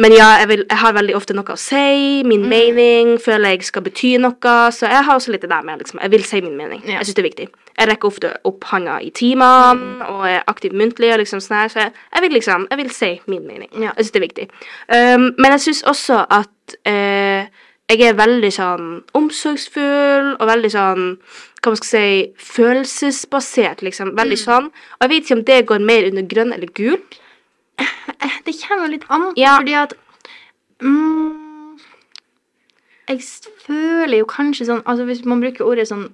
[0.00, 2.48] Men ja, jeg, vil, jeg har veldig ofte noe å si, min Mm.
[2.48, 6.00] mening, føler jeg skal bety noe, så jeg har også litt det der med, liksom.
[6.00, 6.80] Jeg vil si min mening.
[6.86, 6.98] Ja.
[7.02, 7.48] Jeg syns det er viktig.
[7.80, 11.68] Jeg rekker ofte opp handa i timene, og er aktiv muntlig, og liksom sånn her,
[11.68, 13.68] så jeg, jeg vil liksom, jeg vil si min mening.
[13.76, 13.92] Ja.
[13.96, 14.48] Jeg syns det er viktig.
[14.88, 17.44] Um, men jeg syns også at uh,
[17.90, 21.06] jeg er veldig sånn omsorgsfull, og veldig sånn,
[21.60, 22.32] hva man skal si,
[22.90, 24.14] følelsesbasert, liksom.
[24.16, 24.44] Veldig Mm.
[24.46, 24.64] sånn.
[24.66, 26.98] Og jeg vet ikke om det går mer under grønn eller gul.
[28.22, 29.56] Eh, Det kommer litt an på, Ja.
[29.58, 29.92] fordi at
[30.80, 31.78] mm,
[33.08, 33.20] Jeg
[33.66, 36.12] føler jo kanskje sånn Altså Hvis man bruker ordet sånn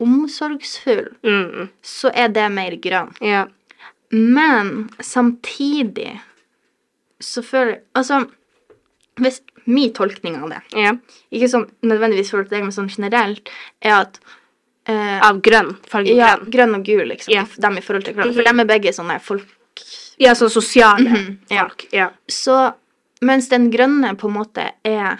[0.00, 1.68] omsorgsfull, Mm.
[1.82, 3.10] så er det mer grønn.
[3.20, 3.46] Ja.
[4.10, 6.20] Men samtidig
[7.20, 8.30] så føler Altså
[9.20, 10.94] hvis Min tolkning av det, ja.
[11.30, 13.46] ikke sånn nødvendigvis for deg, men sånn generelt,
[13.82, 14.18] er at
[14.86, 15.76] eh, Av grønn.
[15.86, 16.50] Fargen ja, grønn.
[16.50, 17.34] grønn og gul, liksom.
[17.34, 17.44] Ja.
[17.58, 18.32] Dem i forhold til grønn.
[18.32, 18.44] For Mhm.
[18.44, 19.44] dem er begge sånne folk
[20.20, 21.64] Ja, sånn sosiale Mhm, ja.
[21.64, 21.86] folk.
[21.92, 22.10] Ja.
[22.28, 22.72] Så
[23.20, 25.18] mens den grønne på en måte er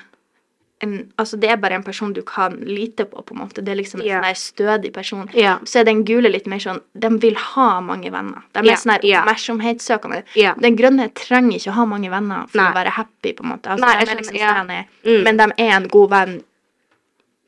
[0.81, 3.61] en, altså det er bare en person du kan lite på, på en måte.
[3.61, 4.25] Det er liksom en yeah.
[4.25, 5.29] sånn stødig person.
[5.35, 5.61] Yeah.
[5.69, 8.47] Så er den gule litt mer sånn De vil ha mange venner.
[8.55, 8.81] De er yeah.
[8.81, 9.21] sånn ja.
[9.21, 10.23] oppmerksomhetssøkende.
[10.35, 10.57] Yeah.
[10.61, 12.71] Den grønne trenger ikke å ha mange venner for Nei.
[12.73, 13.75] å være happy, på en måte.
[13.75, 14.73] Altså, Nei, de liksom sånn
[15.05, 15.23] Mm.
[15.25, 16.43] Men de er en god venn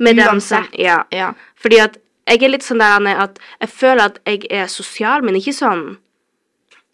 [0.01, 1.05] Med dem som, ja.
[1.13, 1.33] Ja.
[1.57, 5.23] Fordi at jeg er litt sånn der Anne, at jeg føler at jeg er sosial,
[5.23, 5.97] men ikke sånn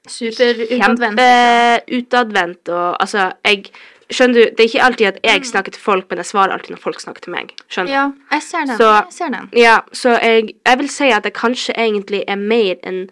[0.08, 1.20] Superutadvendt.
[1.20, 3.70] kjempeutadvendt og altså jeg
[4.08, 6.70] Skjønner du, det er ikke alltid at jeg snakker til folk, men jeg svarer alltid
[6.72, 7.50] når folk snakker til meg.
[7.68, 7.92] Skjønner du?
[7.92, 8.76] Ja, jeg ser den.
[8.78, 9.48] Så- jeg ser den.
[9.52, 13.02] Ja, så jeg, jeg vil si at jeg kanskje egentlig er mer en,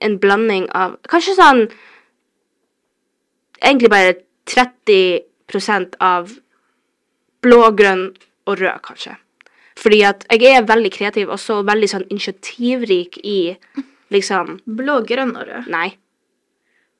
[0.00, 1.64] en blanding av Kanskje sånn
[3.64, 4.14] Egentlig bare
[4.46, 6.30] 30% av
[7.42, 8.06] blå, grønn
[8.46, 9.16] og rød, kanskje.
[9.76, 13.56] Fordi at jeg er veldig kreativ og så veldig sånn initiativrik i
[14.14, 15.70] liksom Blå, grønn og rød.
[15.72, 15.88] Nei.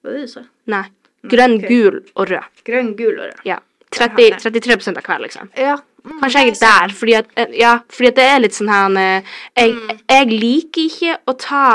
[0.01, 0.45] Hva var det du sa?
[0.73, 0.85] Nei.
[1.27, 1.69] Grønn, okay.
[1.69, 2.62] gul og rød.
[2.66, 3.45] Grønn, gul og rød.
[3.49, 3.61] Ja.
[3.97, 5.51] 30, 33 av hver, liksom.
[5.57, 5.77] Ja.
[6.05, 8.73] mm, Kanskje jeg er der, fordi at, eh, ja, fordi at det er litt sånn
[8.73, 11.66] her eh, jeg, jeg liker ikke å ta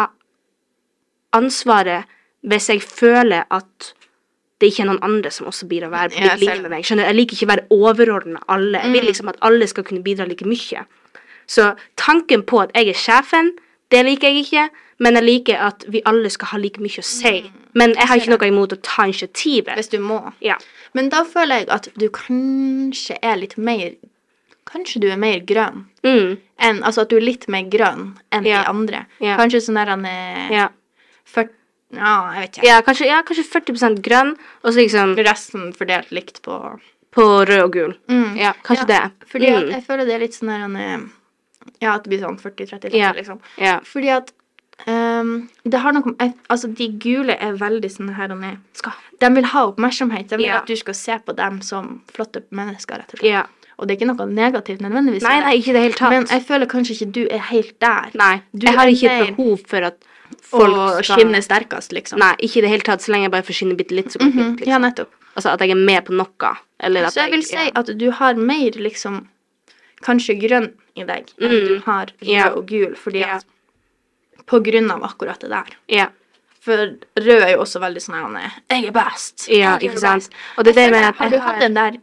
[1.36, 3.92] ansvaret hvis jeg føler at
[4.62, 6.86] det ikke er noen andre som også bidrar være Ja, like med meg.
[6.86, 7.10] Skjønner?
[7.10, 8.82] Jeg liker ikke å være overordna alle.
[8.84, 10.84] Jeg vil liksom at alle skal kunne bidra like mye.
[11.50, 13.56] Så tanken på at jeg er sjefen,
[13.92, 14.70] det liker jeg ikke.
[15.02, 17.52] Men jeg liker at vi alle skal ha like mye å si.
[17.74, 19.74] Men jeg har ikke noe imot å ta initiativet.
[19.80, 20.20] Hvis du må.
[20.46, 20.58] Ja.
[20.94, 23.94] Men da føler jeg at du kanskje er litt mer
[24.72, 26.38] Kanskje du er mer grønn Mm.
[26.60, 28.62] En, Altså at du er litt mer grønn enn Ja.
[28.64, 29.06] de andre.
[29.20, 29.38] Ja.
[29.38, 30.68] Kanskje sånn der han er Ja.
[31.26, 31.50] 40
[31.94, 32.68] Ja, jeg vet ikke.
[32.68, 36.80] Ja, kanskje, kanskje 40% grønn, og så liksom Resten fordelt likt på
[37.12, 37.94] på rød og gul.
[38.08, 38.38] Mm.
[38.38, 39.12] Ja, kanskje det.
[39.28, 39.70] Fordi Mm.
[39.72, 41.00] jeg føler det er litt sånn der han er
[41.82, 43.12] Ja, at det blir sånn 40-30, Ja.
[43.14, 43.40] liksom.
[43.58, 43.80] Ja.
[43.80, 44.32] Fordi at
[44.88, 48.58] um, det har noe jeg- Altså, de gule er veldig sånn her og ned.
[48.74, 48.94] Skal.
[49.20, 50.28] De vil ha oppmerksomhet.
[50.30, 50.58] De vil Ja.
[50.58, 53.24] at du skal se på dem som flotte mennesker, rett og slett.
[53.32, 53.46] ja.
[53.80, 55.24] Og det er ikke noe negativt nødvendigvis.
[55.24, 56.10] Nei, nei, ikke det helt tatt.
[56.12, 58.12] Men jeg føler kanskje ikke du er helt der.
[58.14, 59.96] nei, du jeg har ikke et behov for at
[60.42, 62.20] folk og skal skinne sterkest, liksom.
[62.20, 63.00] Nei, ikke i det hele tatt.
[63.02, 64.60] Så lenge jeg bare får skinne bitte litt, så går det fint.
[64.60, 64.68] Liksom.
[64.68, 65.08] Ja, nettopp.
[65.36, 66.58] Altså at jeg er med på noe.
[66.80, 67.72] Eller at Så jeg vil si ja.
[67.74, 69.28] at du har mer, liksom
[70.02, 71.68] Kanskje grønn i deg enn Mm.
[71.68, 72.54] du har rød yeah.
[72.58, 73.46] og gul, fordi at
[74.48, 75.70] På grunn av akkurat det der.
[75.88, 76.10] Yeah.
[76.62, 76.76] For
[77.18, 79.48] rød er jo også veldig sånn han er, Jeg er best.
[79.50, 80.30] ja ikke sant.
[80.58, 81.98] Og det er det med at har du hatt den der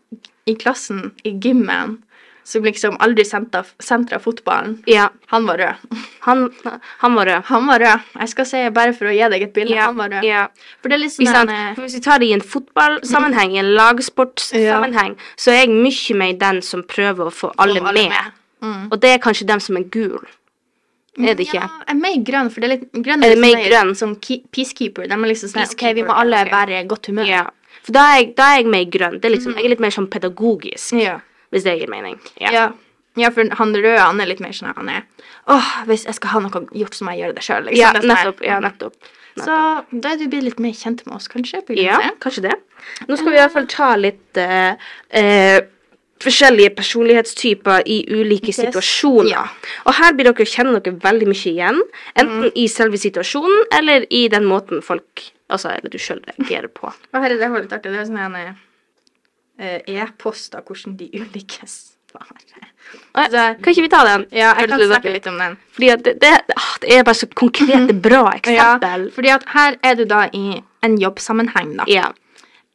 [0.46, 1.98] i klassen, i gymmen,
[2.44, 4.82] som liksom aldri sentra, sentra fotballen?
[4.86, 5.98] Ja, Han var rød.
[6.28, 6.44] Han,
[7.02, 7.42] han var rød.
[7.50, 8.06] Han var rød.
[8.20, 9.74] Jeg skal si bare for å gi deg et bilde.
[9.74, 10.24] Ja, Han var rød.
[10.28, 10.46] ja.
[10.82, 11.52] For det er litt sånn sant?
[11.76, 16.18] For Hvis vi tar det i en fotballsammenheng, i en lagsportsammenheng, så er jeg mye
[16.22, 18.10] mer den som prøver å få alle, alle med.
[18.14, 18.32] med.
[18.62, 18.88] Mm.
[18.92, 20.18] Og det er kanskje dem som er gul.
[21.18, 21.58] Er det ikke?
[21.58, 23.94] Ja, jeg er mer grønn, for det er litt grønn Er det mer sånn grønn?
[23.98, 24.12] Som
[24.54, 25.08] peacekeeper.
[25.10, 27.26] De er liksom sånn OK, vi må alle være i godt humør.
[27.26, 27.44] Ja.
[27.82, 29.16] For da er, jeg, da er jeg mer grønn.
[29.18, 31.16] Det er liksom, jeg er litt mer sånn pedagogisk, Ja.
[31.50, 32.18] hvis det gir mening.
[32.38, 32.52] Ja.
[32.54, 32.66] Ja.
[33.22, 35.06] Ja, for han røde han er litt mer sånn han er
[35.48, 37.62] Åh, hvis jeg skal ha noe gjort, så må jeg gjøre det sjøl.
[37.64, 37.80] Liksom.
[37.80, 38.42] Ja, sånn nettopp.
[38.44, 39.14] Ja, nettopp.
[39.38, 39.54] Så
[40.02, 41.62] da er du blitt litt mer kjent med oss, kanskje?
[41.78, 42.10] Ja, det.
[42.20, 42.56] kanskje det.
[43.08, 44.74] Nå skal vi i hvert fall ta litt uh,
[45.16, 45.58] uh,
[46.22, 49.30] forskjellige personlighetstyper i ulike situasjoner.
[49.32, 49.46] Ja.
[49.86, 51.82] Og her blir dere kjenne dere veldig mye igjen.
[52.18, 56.90] Enten i selve situasjonen, eller i den måten folk Altså, eller du sjøl reagerer på.
[56.90, 57.88] Og her er det var litt artig.
[57.94, 62.42] Det er sånn en eh, e-post av hvordan de ulike svarer.
[63.16, 64.26] Eh, Så- Kan ikke vi ta den?
[64.32, 65.56] Ja, jeg kan snakke litt om den.
[65.72, 69.10] Fordi det, det, ah, det er bare så konkrete, bra eksempel.
[69.14, 71.84] fordi at her er du da i en jobbsammenheng, da.
[71.88, 72.12] Ja.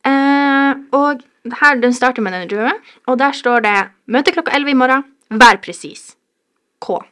[0.06, 1.22] Eh, og
[1.62, 2.74] her, den starter med den røde,
[3.08, 5.04] og der står det 'Møte klokka 11 i morgen.
[5.32, 6.16] Vær presis'.
[6.82, 7.04] K.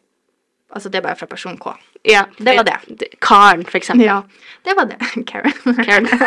[0.73, 1.73] Altså det er bare fra person K.
[2.07, 2.25] ja.
[2.39, 3.09] Det var det.
[3.21, 4.05] Karen, for eksempel.
[4.07, 4.21] Ja,
[4.65, 4.99] det var det.
[5.31, 5.75] Karen.
[5.83, 6.07] Karen.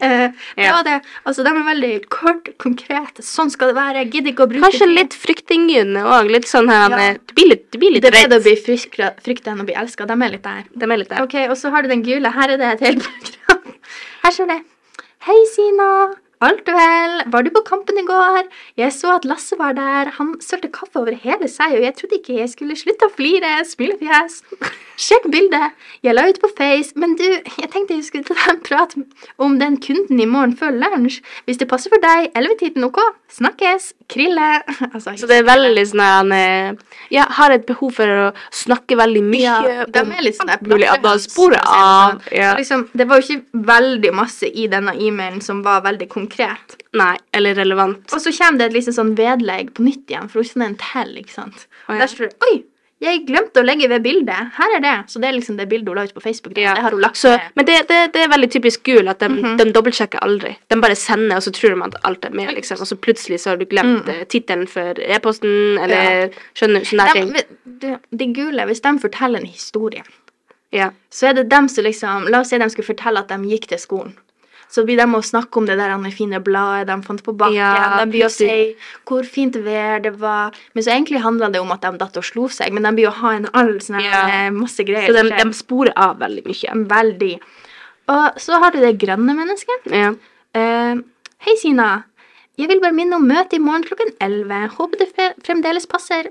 [0.00, 0.72] Eh, det Ja.
[0.72, 0.94] var det.
[1.28, 3.20] Altså, de er veldig kort, konkrete.
[3.22, 4.04] Sånn skal det være.
[4.08, 4.94] Gidder ikke å bruke Kanskje det.
[4.96, 6.30] litt fryktinngytende òg.
[6.32, 7.10] Litt sånn her Ja.
[7.28, 9.66] Du blir litt, du blir litt Det er bedre å bli frykta frykta enn å
[9.68, 10.06] bli elska.
[10.08, 10.64] De er litt der.
[10.74, 11.20] De er litt der.
[11.22, 12.32] Ok, og så har du den gule.
[12.32, 13.76] Her er det et helt program.
[14.24, 14.58] Her står det
[15.28, 15.90] Hei, Sina.
[16.44, 17.22] Alt vel?
[17.32, 18.42] Var du på kampen i går?
[18.76, 20.10] Jeg så at Lasse var der.
[20.18, 23.54] Han sølte kaffe over hele seg, og jeg trodde ikke jeg skulle slutte å flire.
[23.64, 24.42] Smilefjes.
[25.06, 25.72] Sjekk bildet.
[26.04, 28.92] Jeg la ut på Face, men du, jeg tenkte jeg skulle ta en prat
[29.40, 31.22] om den kunden i morgen før lunsj.
[31.48, 33.00] Hvis det passer for deg, 11-tiden OK?
[33.32, 33.94] Snakkes.
[34.12, 34.50] Krille.
[34.96, 36.32] Altså, Så det er veldig sånn han
[37.12, 40.86] ja, har et behov for å snakke veldig mye Ja, de er litt sånn mulig.
[40.90, 42.22] At man sporer av.
[42.34, 42.54] Ja.
[42.58, 46.78] Liksom, det var jo ikke veldig masse i denne e-mailen som var veldig konkret.
[46.96, 48.06] Nei, eller relevant.
[48.12, 50.80] Og så kommer det et liksom sånn vedlegg på nytt igjen, for hun sende en
[50.80, 51.66] til, ikke sant.
[51.86, 52.04] Oh, ja.
[52.04, 52.56] Der står det Oi!
[53.04, 54.52] Jeg glemte å legge ved bildet.
[54.56, 54.92] Her er det.
[55.12, 56.56] Så det er liksom det bildet hun la ut på Facebook.
[56.56, 56.72] Ja.
[56.78, 59.28] Det har hun lagt Så, men det, det, det er veldig typisk gul at de,
[59.28, 59.56] Mhm.
[59.60, 60.54] de dobbeltsjekker aldri.
[60.72, 62.80] De bare sender, og så tror de at alt er med, liksom.
[62.80, 64.24] Og så plutselig så har du glemt mm.
[64.32, 67.34] tittelen for e-posten, eller skjønner sånne ting.
[67.84, 70.02] De, de gule, hvis de forteller en historie,
[70.72, 70.90] Ja.
[71.10, 73.68] så er det dem som liksom La oss si de skulle fortelle at de gikk
[73.68, 74.16] til skolen.
[74.72, 77.54] Så blir de å snakke om det der fine bladet de fant på bakken.
[77.56, 78.74] Ja, de blir å si
[79.06, 80.56] hvor fint vær det var.
[80.74, 82.72] Men så egentlig handla det om at de datt og slo seg.
[82.74, 84.24] Men de blir å ha en all sånn Ja.
[84.28, 85.06] eh, masse greier.
[85.06, 86.76] Så de, de sporer av veldig mye.
[86.90, 87.34] Veldig.
[88.08, 89.86] Og så har du det grønne mennesket.
[89.90, 90.12] Ja.
[90.56, 91.02] Uh,
[91.46, 92.04] Hei, Sina.
[92.56, 94.70] Jeg vil bare minne om møtet i morgen klokken 11.
[94.78, 96.30] Håper det fremdeles passer.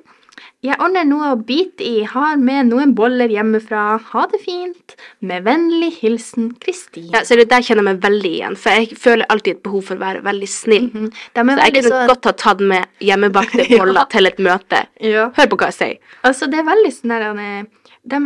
[0.66, 3.84] Jeg ordner noe å bite i, har med noen boller hjemmefra.
[4.12, 4.96] Ha det fint.
[5.26, 7.10] Med vennlig hilsen Kristin.
[7.14, 9.84] ja, ser du, der kjenner jeg meg veldig igjen, for jeg føler alltid et behov
[9.90, 10.88] for å være veldig snill.
[10.94, 13.84] Mm er Så jeg kunne så, godt ha tatt med hjemmebakte Ja.
[13.84, 14.86] boller til et møte.
[15.02, 15.30] ja.
[15.38, 16.18] Hør på hva jeg sier.
[16.24, 17.68] Altså, det er veldig sånn der
[18.06, 18.20] De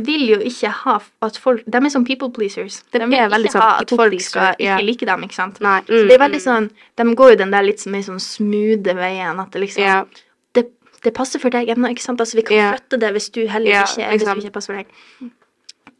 [0.00, 2.82] vil jo ikke ha at folk De er som people pleasers.
[2.92, 4.76] De De vil ikke sånn ha at folk skal ja.
[4.78, 5.60] ikke like dem, ikke sant.
[5.60, 5.80] Nei.
[5.86, 9.40] Så det er veldig sånn De går jo den der litt mer sånn smoothe veien,
[9.40, 10.04] at det liksom Ja.
[11.04, 12.20] Det, passer for deg ennå, ikke sant?
[12.20, 12.74] Altså, vi kan yeah.
[12.76, 15.32] flytte det hvis du heller yeah, ikke, hvis ikke passer for deg.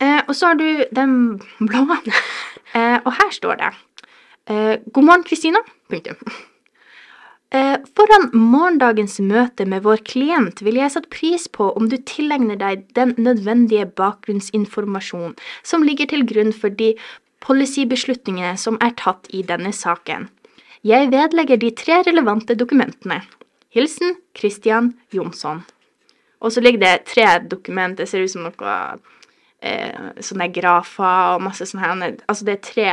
[0.03, 1.19] Eh, og så har du den
[1.61, 1.87] blå.
[2.73, 3.67] Eh, og her står det
[4.49, 5.61] eh, God morgen, Kristina.
[5.93, 6.17] Punktum.
[7.53, 12.57] Eh, foran morgendagens møte med vår klient vil jeg sette pris på om du tilegner
[12.57, 16.95] deg den nødvendige bakgrunnsinformasjon som ligger til grunn for de
[17.45, 20.31] policybeslutningene som er tatt i denne saken.
[20.81, 23.21] Jeg vedlegger de tre relevante dokumentene.
[23.73, 25.63] Hilsen Christian Jonsson.
[26.43, 28.77] Og så ligger det tre dokumenter, det ser ut som noe
[29.63, 32.17] eh, sånne grafer og masse sånne her.
[32.29, 32.89] Altså det er tre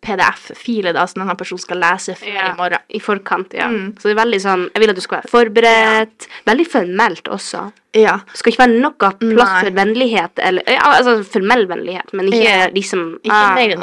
[0.00, 2.46] PDF-filer da, som denne personen skal lese før Ja.
[2.52, 2.84] i morgen.
[2.88, 3.66] I forkant, ja.
[3.68, 3.96] Mm.
[3.98, 6.28] Så det er veldig sånn Jeg vil at du skal være forberedt.
[6.46, 7.72] Veldig formelt også.
[7.92, 8.16] Ja.
[8.30, 12.44] Det skal ikke være noe plass for vennlighet, eller ja, altså formell vennlighet, men ikke
[12.44, 12.68] Ja.
[12.68, 13.80] liksom Ikke mer enn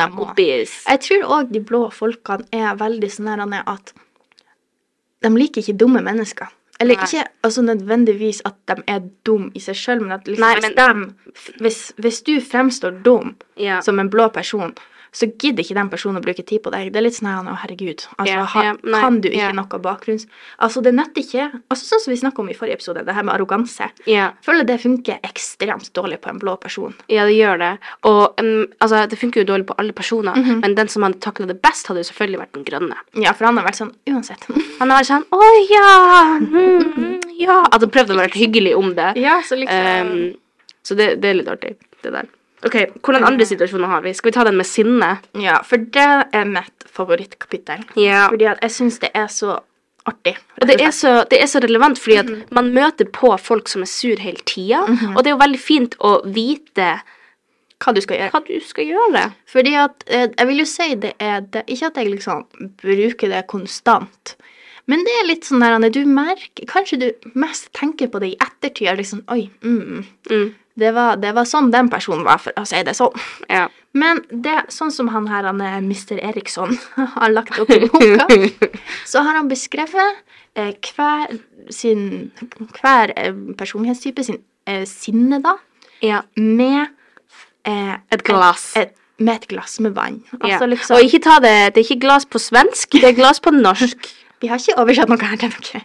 [0.88, 3.94] jeg tror òg de blå folkene er veldig sånn at
[5.24, 6.46] de liker ikke dumme mennesker.
[6.80, 7.04] Eller Nei.
[7.08, 10.68] ikke altså nødvendigvis at de er dumme i seg sjøl, men at liksom, Nei, hvis,
[10.68, 11.16] men- dem-
[11.64, 13.80] hvis, hvis du fremstår dum Ja.
[13.82, 14.76] som en blå person,
[15.12, 16.92] så gidder ikke den personen å bruke tid på deg.
[16.94, 18.04] Det er litt sånn her, å herregud.
[18.18, 19.56] Altså, yeah, ha, ja, nei, kan du ikke yeah.
[19.56, 20.28] noe bakgrunns...
[20.64, 23.26] Altså, det nytter ikke Altså, sånn som vi snakka om i forrige episode, det her
[23.28, 23.90] med arroganse.
[24.06, 24.36] Yeah.
[24.46, 26.96] Føler det funker ekstremt dårlig på en blå person.
[27.12, 27.72] Ja, det gjør det.
[28.10, 30.62] Og um, altså, det funker jo dårlig på alle personer, Mhm.
[30.62, 32.98] men den som hadde takla det best, hadde jo selvfølgelig vært den grønne.
[33.18, 34.44] Ja, for han har vært sånn uansett.
[34.80, 35.86] Han har vært sånn Å ja!
[36.38, 37.56] Mm, ja!
[37.72, 39.14] At han prøvde å være hyggelig om det.
[39.18, 40.36] ja, så liksom Um,
[40.86, 42.28] så det, det er litt artig, det der.
[42.66, 44.14] Ok, Hvordan andre situasjoner har vi?
[44.18, 45.20] Skal vi ta den med sinne?
[45.38, 47.84] Ja, for det er mitt favorittkapittel.
[47.96, 48.28] Ja.
[48.32, 49.60] Fordi at jeg syns det er så
[50.08, 50.38] artig.
[50.62, 52.44] Og det er, så, det er så relevant, fordi at Mhm.
[52.52, 54.82] man møter på folk som er sur hele tida.
[55.16, 57.02] Og det er jo veldig fint å vite
[57.80, 58.32] hva du skal gjøre.
[58.32, 59.34] hva du skal gjøre.
[59.46, 62.46] Fordi at eh, Jeg vil jo si det er det, Ikke at jeg liksom
[62.82, 64.36] bruker det konstant.
[64.88, 68.38] Men det er litt sånn Anne, du merker Kanskje du mest tenker på det i
[68.40, 68.98] ettertid.
[68.98, 70.54] Liksom, Oi, mm, Mm.
[70.78, 73.16] Det, var, det var sånn den personen var, for å si det sånn.
[73.50, 73.66] Ja.
[73.98, 76.20] Men det, sånn som han her, han er Mr.
[76.22, 76.76] Eriksson,
[77.16, 78.28] har lagt opp i boka,
[79.12, 80.20] så har han beskrevet
[80.58, 81.34] eh, hver,
[81.74, 82.04] sin,
[82.78, 85.56] hver eh, personlighetstype sin eh, sinne, da,
[86.06, 86.22] ja.
[86.36, 86.86] med
[87.66, 88.70] eh, Et glass.
[88.78, 90.22] Et, med et glass med vann.
[90.44, 90.44] ja.
[90.46, 93.42] Altså liksom Og ikke ta det Det er ikke glass på svensk, det er glass
[93.42, 94.12] på norsk.
[94.42, 95.80] Vi har ikke oversatt noe her til dere.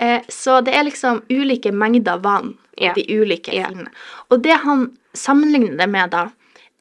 [0.00, 2.54] Eh, så det er liksom ulike mengder vann.
[2.80, 2.92] Ja.
[2.94, 3.68] De ulike Ja.
[3.68, 3.90] filmene.
[4.30, 6.28] Og det han sammenligner det med, da,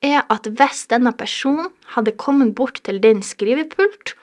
[0.04, 4.14] er at hvis denne personen hadde kommet bort til din skrivepult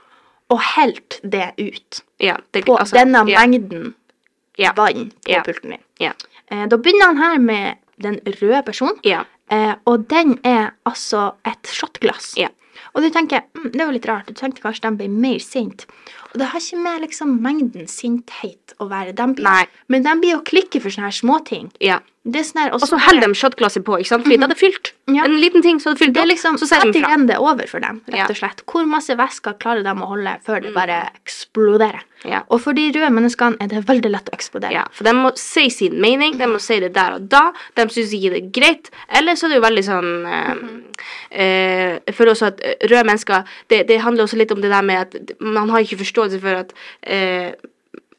[0.51, 3.95] og helt det ut Ja, det, på altså, denne mengden
[4.59, 4.73] Ja.
[4.77, 6.13] vann på pulten din Ja.
[6.51, 9.25] eh, Da begynner han her med den røde personen, Ja.
[9.51, 12.35] eh, og den er altså et shotglass.
[12.95, 15.87] Og du tenker mm, det var litt rart, du tenkte kanskje de ble mer sint.
[16.33, 19.13] Og det har ikke med liksom mengden sinthet å være.
[19.15, 19.67] De blir, Nei.
[19.91, 21.71] Men de blir å klikke for sånne her småting.
[21.83, 22.01] ja.
[22.25, 24.23] Det er sånn her, Og så heller de shotglasset på, ikke sant?
[24.25, 24.95] Fordi det hadde fylt.
[25.13, 25.27] Ja.
[25.27, 27.19] En liten ting, så det fylt Det er liksom så sier de fra.
[27.29, 28.63] det over for dem, rett og slett.
[28.65, 32.01] Hvor masse væsker klarer de å holde før det bare eksploderer?
[32.25, 32.41] Ja.
[32.49, 34.73] Og for de røde menneskene er det veldig lett å eksplodere.
[34.73, 37.51] Ja, for de må si sin mening, de må si det der og da.
[37.77, 38.89] De syns ikke det er greit.
[39.21, 40.65] Eller så er det jo veldig sånn eh,
[41.35, 44.95] eh, jeg også at røde mennesker det, det, handler også litt om det der med
[44.95, 47.53] at man har ikke forståelse for at eh,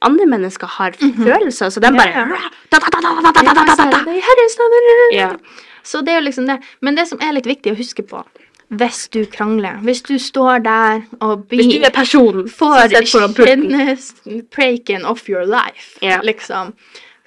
[0.02, 2.26] andre mennesker har følelser, så de bare
[5.84, 6.58] Så det er jo liksom det.
[6.82, 8.24] Men det som er litt viktig å huske på
[8.74, 12.96] hvis du krangler, hvis du står der og blir Hvis du er personen får
[13.46, 14.08] kjennes
[14.52, 16.24] Praken of your life, yeah.
[16.24, 16.74] liksom.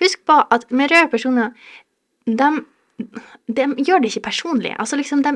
[0.02, 1.50] Husk på at med røde personer
[2.26, 2.50] de
[2.98, 4.72] de gjør det ikke personlig.
[4.78, 5.32] Altså liksom, de,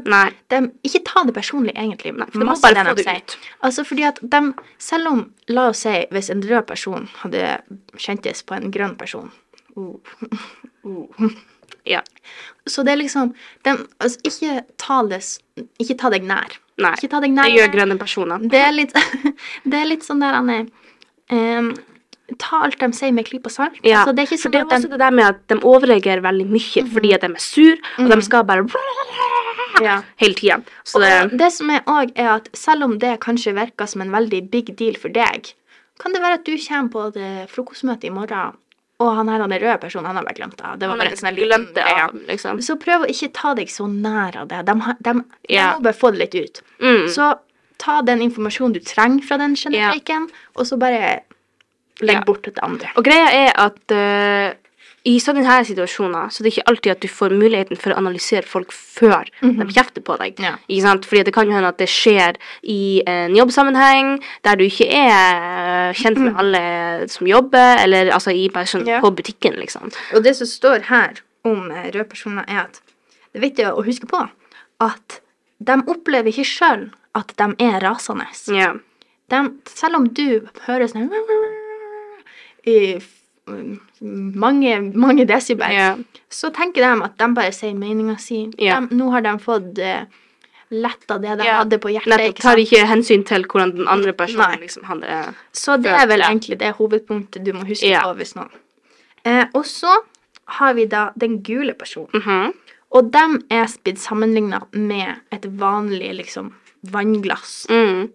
[0.50, 2.12] de, ikke ta det personlig, egentlig.
[2.16, 3.36] Nei, for du må bare det få det ut.
[3.68, 4.40] Altså fordi at de,
[4.82, 5.22] selv om,
[5.52, 7.54] la oss si, hvis en rød person hadde
[7.96, 9.30] kjentes på en grønn person
[9.76, 9.96] uh,
[10.84, 11.30] uh.
[11.88, 12.02] Ja.
[12.66, 13.32] Så det er liksom
[13.66, 15.22] de, altså, ikke, ta det,
[15.82, 16.58] ikke ta deg nær.
[16.82, 16.92] Nei.
[16.98, 17.48] Ikke ta deg nær.
[17.48, 18.44] Det gjør grønne personer.
[18.52, 18.94] Det er litt,
[19.70, 20.60] det er litt sånn der Anne
[21.32, 21.72] em,
[22.40, 23.78] Ta alt de sier med en klype salt.
[23.84, 24.92] Ja, altså, det er ikke for sånn det er også de...
[24.94, 28.20] det der med at de overreagerer veldig mye fordi at de er sur, og de
[28.24, 28.64] skal bare
[29.82, 29.98] ja.
[30.22, 30.60] hele tida.
[31.02, 34.42] Det det som er også er at selv om det kanskje virker som en veldig
[34.52, 35.52] big deal for deg,
[36.00, 38.58] kan det være at du kommer på det frokostmøtet i morgen,
[39.02, 40.78] og han her han er rød person, han har bare glemt av.
[40.78, 42.62] Det var bare en sånn glemt det, ja, liksom.
[42.62, 44.62] Så prøv å ikke ta deg så nær av det.
[44.68, 45.14] De, de,
[45.48, 46.62] de må bare få det litt ut.
[46.82, 47.08] Mm.
[47.10, 47.32] Så
[47.82, 51.22] ta den informasjonen du trenger fra den genereiken, og så bare
[52.00, 52.24] legg Ja.
[52.24, 52.88] bort det andre.
[52.96, 54.54] Og greia er at uh,
[55.04, 58.46] i sånne situasjoner så det er ikke alltid at du får muligheten for å analysere
[58.46, 60.38] folk før de kjefter på deg.
[60.38, 60.52] Ja.
[60.68, 61.08] Ikke sant?
[61.10, 64.12] Fordi det kan jo hende at det skjer i en jobbsammenheng
[64.46, 66.62] der du ikke er eh, kjent med alle
[67.10, 69.00] som jobber, eller altså i sånn Ja.
[69.02, 69.90] på butikken, liksom.
[70.14, 72.80] Og det som står her om eh, røde personer, er at
[73.32, 74.28] det er viktig å huske på
[74.82, 75.20] at
[75.58, 78.26] de opplever ikke sjøl at de er rasende.
[78.46, 78.78] Yeah.
[79.28, 81.10] De, selv om du hører sånn
[82.68, 82.78] i
[84.00, 85.98] mange, mange desibel, yeah.
[86.30, 88.44] så tenker de at de bare sier meninga si.
[88.60, 88.86] Yeah.
[88.90, 90.04] Nå har de fått uh,
[90.72, 91.58] letta det de yeah.
[91.58, 92.12] hadde på hjertet.
[92.14, 92.36] Nettopp.
[92.36, 95.34] ikke Tar ikke hensyn til hvordan den andre personen liksom hadde det.
[95.58, 98.50] Så det er vel egentlig det hovedpunktet du må huske på hvis noen.
[99.26, 100.00] Eh, og så
[100.58, 102.22] har vi da den gule personen.
[102.22, 102.52] Mhm.
[102.92, 107.66] Og dem er blitt sammenligna med et vanlig liksom vannglass.
[107.70, 108.10] mm.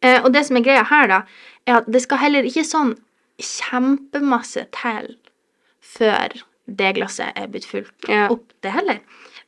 [0.00, 1.16] Eh, og det som er greia her, da,
[1.66, 2.92] er at det skal heller ikke sånn
[3.38, 5.14] kjempemasse til
[5.84, 6.34] før
[6.68, 8.26] det glasset er blitt fullt Ja.
[8.30, 8.98] opp, det heller.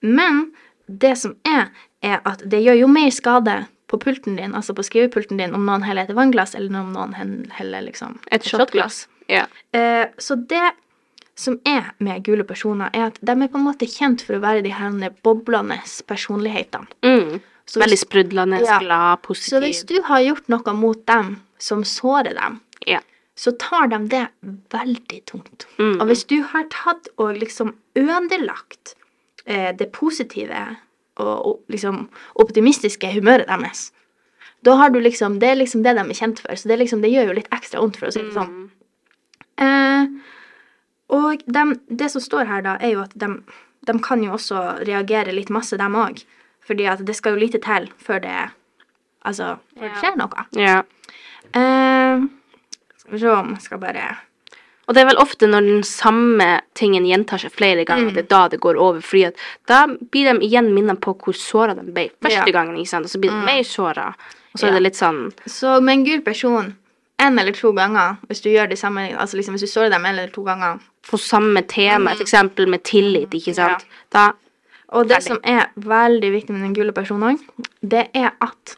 [0.01, 0.53] Men
[0.89, 1.69] det som er,
[2.03, 5.67] er at det gjør jo mer skade på pulten din, altså på skrivepulten din, om
[5.67, 9.07] noen heller et vannglass, eller om noen heller liksom Et shotglass.
[9.29, 9.47] Ja.
[9.75, 10.73] Eh, så det
[11.37, 14.41] som er med gule personer, er at de er på en måte kjent for å
[14.43, 16.87] være de her boblende personlighetene.
[17.03, 17.41] Mm.
[17.67, 18.79] Så Veldig sprudlende, Ja.
[18.81, 23.01] glad, så hvis du har gjort noe mot dem som sårer dem, Ja.
[23.41, 24.27] Så tar de det
[24.73, 25.65] veldig tungt.
[25.79, 25.97] Mm.
[26.01, 28.95] Og hvis du har tatt og liksom ødelagt
[29.47, 30.65] eh, det positive
[31.17, 32.03] og, og liksom
[32.43, 33.87] optimistiske humøret deres,
[34.61, 37.01] da har du liksom Det er liksom det de er kjent for, så det, liksom,
[37.01, 38.51] det gjør jo litt ekstra vondt, for å si det sånn.
[38.53, 38.67] Mm.
[39.65, 40.35] Eh,
[41.17, 43.31] og de, det som står her, da, er jo at de,
[43.89, 46.21] de kan jo også reagere litt masse, dem òg.
[46.69, 48.37] Fordi at det skal jo lite til før det
[49.21, 50.45] Altså, før det skjer noe.
[50.57, 50.77] Ja.
[51.53, 52.23] Eh,
[53.13, 54.17] vi se om jeg skal bare
[54.89, 58.15] Og det er vel ofte når den samme tingen gjentar seg flere ganger, Mm.
[58.15, 59.01] det er da det går over.
[59.01, 59.31] Fordi
[59.69, 62.53] da blir de igjen minnet på hvor såra de ble første Ja.
[62.53, 63.05] gangen, ikke sant?
[63.05, 64.15] og så blir de mer såra.
[64.53, 64.69] Og så Ja.
[64.69, 66.75] er det litt sånn Så med en gul person
[67.21, 70.05] en eller to ganger, hvis du gjør det samme Altså liksom hvis du sårer dem
[70.07, 73.85] en eller to ganger på samme tema, et eksempel med tillit, ikke sant.
[74.11, 74.33] Da
[74.93, 75.23] Og det Ferdig.
[75.29, 77.41] som er veldig viktig med den gule personen òg,
[77.87, 78.77] det er at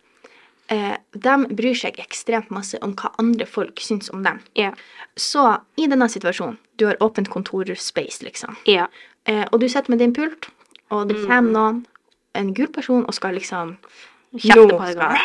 [0.73, 4.41] eh, de bryr seg ekstremt masse om hva andre folk syns om dem.
[4.57, 4.75] Yeah.
[5.17, 5.45] Så
[5.77, 8.87] i denne situasjonen, du har åpent kontorspace, liksom, Ja.
[9.27, 10.49] eh, og du sitter med din pult,
[10.91, 11.09] og Mm.
[11.09, 11.87] det kommer noen,
[12.35, 13.77] en gul person, og skal liksom
[14.33, 15.19] Kjefte på deg.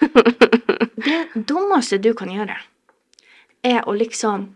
[1.06, 2.56] Det dummeste du kan gjøre,
[3.64, 4.54] er å liksom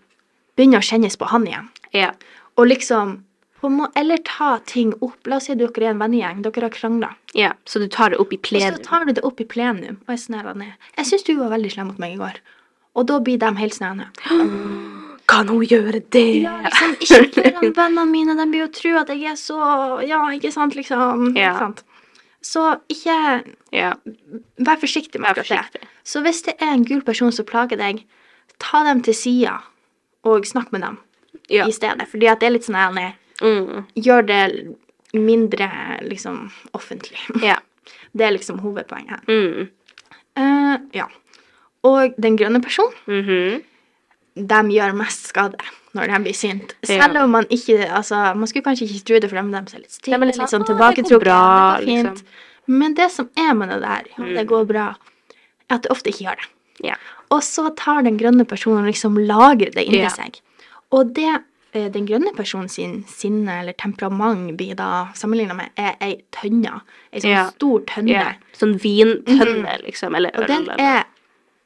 [0.56, 1.68] begynne å kjennes på han igjen.
[1.92, 2.12] Ja.
[2.56, 3.24] Og liksom
[3.68, 5.26] må Eller ta ting opp.
[5.26, 7.10] La oss si dere er en vennegjeng, dere har krangla.
[7.34, 7.52] ja.
[7.66, 8.72] Så du tar det opp i plenum.
[8.74, 10.72] Og så tar du det opp i plenum og jeg sånn ned.
[10.96, 12.38] Jeg syns du var veldig slem mot meg i går.
[12.96, 14.08] Og da blir de helt her,
[15.30, 16.42] Kan hun gjøre det?
[16.42, 20.50] liksom, Ikke foran vennene mine, de blir jo tro at jeg er så Ja, ikke
[20.52, 21.36] sant, liksom.
[21.36, 21.52] Ja.
[21.52, 21.84] Ikke sant?
[22.42, 23.92] Så ikke Ja.
[24.58, 25.84] Vær forsiktig med akkurat det.
[26.02, 28.04] Så hvis det er en gul person som plager deg,
[28.58, 29.60] ta dem til sida
[30.24, 30.98] og snakk med dem
[31.48, 31.66] Ja.
[31.66, 32.08] i stedet.
[32.08, 33.12] Fordi at det er litt sånn.
[33.40, 33.86] Mm.
[33.96, 34.76] Gjør det
[35.14, 35.70] mindre
[36.02, 37.18] liksom offentlig.
[37.42, 37.56] Ja.
[38.12, 39.24] Det er liksom hovedpoenget her.
[39.28, 39.68] Mm.
[40.38, 41.06] Uh, ja.
[41.86, 43.62] Og den grønne personen, Mhm.
[44.36, 45.56] de gjør mest skade
[45.94, 46.74] når de blir sint.
[46.88, 47.00] Ja.
[47.02, 49.78] Selv om man ikke altså, Man skulle kanskje ikke tro det, for dem, de er
[49.82, 50.78] litt stille, De er litt litt sånn, sånn
[51.84, 51.86] fint.
[51.86, 52.26] liksom.
[52.66, 54.48] Men det som er med det der, om det Mm.
[54.48, 54.86] går bra,
[55.70, 56.48] er at det ofte ikke gjør det.
[56.84, 56.94] Ja.
[57.30, 60.08] Og så tar den grønne personen liksom lagrer det inni Ja.
[60.08, 60.40] seg.
[60.92, 66.16] Og det den grønne personen sin sinne eller temperament blir da sammenligna med, er ei
[66.32, 66.80] tønne.
[67.12, 67.44] Ei sånn Ja.
[67.50, 68.08] stor tønne.
[68.10, 68.32] ja.
[68.52, 70.14] Sånn vintønne, liksom.
[70.16, 71.04] Eller Og den er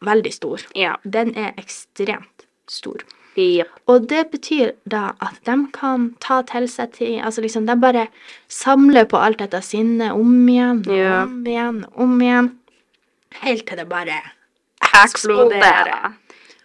[0.03, 0.61] veldig stor.
[0.75, 0.97] Ja.
[1.09, 3.01] Den er ekstremt stor.
[3.37, 3.65] Ja.
[3.89, 8.07] Og det betyr da at de kan ta til seg ting Altså liksom, de bare
[8.49, 11.23] samler på alt dette sinnet om igjen og Ja.
[11.25, 12.53] om igjen og om igjen.
[13.43, 14.21] Helt til det bare
[15.05, 16.13] Eksploderer.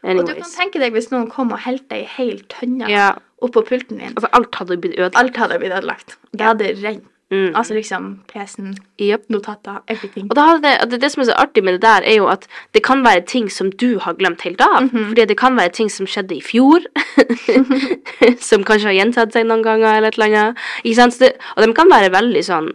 [0.03, 3.16] Og du kan tenke deg hvis noen kom og helte ei hel tønne Ja.
[3.41, 4.13] Oppå pulten din.
[4.15, 5.17] Altså, alt hadde blitt ødelagt.
[5.21, 6.17] Alt hadde blitt ødelagt.
[6.33, 7.03] Det hadde rent.
[7.31, 7.51] Mm.
[7.53, 9.21] Altså liksom PC-en, yep.
[9.29, 10.31] notater, everything.
[10.31, 12.81] Og det, det, det som er så artig med det der, er jo at det
[12.83, 14.87] kan være ting som du har glemt helt av.
[14.87, 15.11] Mhm.
[15.11, 16.81] Fordi det kan være ting som skjedde i fjor,
[18.49, 20.65] som kanskje har gjentatt seg noen ganger, eller et eller annet.
[20.83, 22.71] Ikke det, og de kan være veldig sånn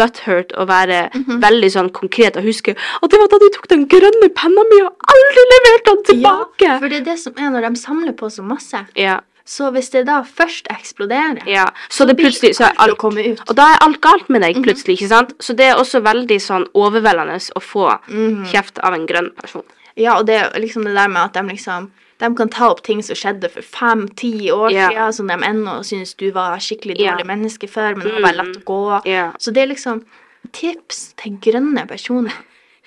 [0.00, 1.40] butthurt og være Mhm.
[1.42, 4.80] veldig sånn konkret og huske at det var da du tok den grønne penna mi
[4.80, 6.64] og aldri leverte den tilbake.
[6.64, 8.86] Ja, for det er det som er når de samler på så masse.
[8.96, 9.20] Ja,
[9.50, 11.64] Så hvis det da først eksploderer, ja.
[11.90, 13.02] Så det plutselig så alt.
[13.02, 15.32] Og da er alt galt med deg plutselig, ikke sant?
[15.42, 18.44] Så det er også veldig sånn overveldende å få Mhm.
[18.52, 19.64] kjeft av en grønn person.
[19.96, 21.90] Ja, og det er liksom det der med at de liksom
[22.20, 24.90] de kan ta opp ting som skjedde for fem-ti år yeah.
[24.90, 28.36] siden, som de ennå syns du var skikkelig dårlig dårlig menneske før, men har bare
[28.36, 28.80] latt det gå.
[29.06, 29.32] Yeah.
[29.38, 30.04] Så det er liksom
[30.52, 32.32] tips til grønne personer.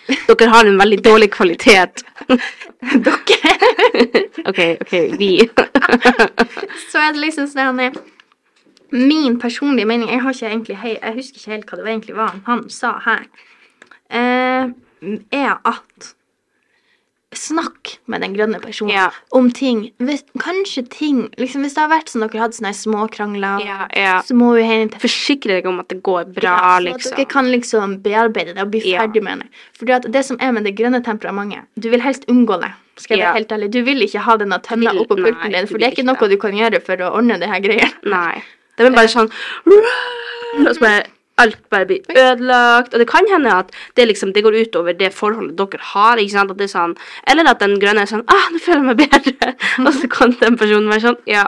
[0.07, 2.03] Dere har en veldig dårlig kvalitet.
[3.07, 3.53] Dere!
[4.49, 5.31] OK, ok, vi.
[6.91, 7.81] Så er det liksom sånn
[8.93, 12.35] Min personlige mening Jeg har ikke egentlig Jeg husker ikke helt hva det egentlig var
[12.47, 13.23] han sa her.
[14.13, 14.73] Eh,
[15.33, 16.13] er at
[17.37, 19.09] Snakk med den grønne personen Ja.
[19.31, 19.91] om ting.
[19.99, 24.21] Hvis, kanskje ting liksom Hvis det har vært sånn dere hadde sånne småkrangler, Ja, ja.
[24.27, 27.15] vi uenigheter Forsikre deg om at det går bra, ja, så at liksom.
[27.17, 29.89] dere kan liksom bearbeide det og bli ferdig med det.
[29.93, 32.71] At det som er med det grønne temperamentet, du vil helst unngå det.
[32.97, 33.71] Skal jeg være helt ærlig.
[33.73, 36.29] Du vil ikke ha denne tønna oppå pulten din, for det er ikke noe det.
[36.29, 37.89] du kan gjøre for å ordne det her greia.
[38.05, 38.43] Nei.
[38.73, 39.27] Det er bare sånn
[40.65, 41.03] Og så bare
[41.41, 42.93] alt bare blir ødelagt.
[42.93, 46.17] Og det kan hende at det liksom Det går ut over det forholdet dere har.
[46.17, 46.51] ikke sant?
[46.51, 46.95] At det er sånn
[47.27, 49.55] Eller at den grønne er sånn ah, 'Nå føler jeg meg bedre.'
[49.87, 51.47] Og så kan den personen være sånn Ja.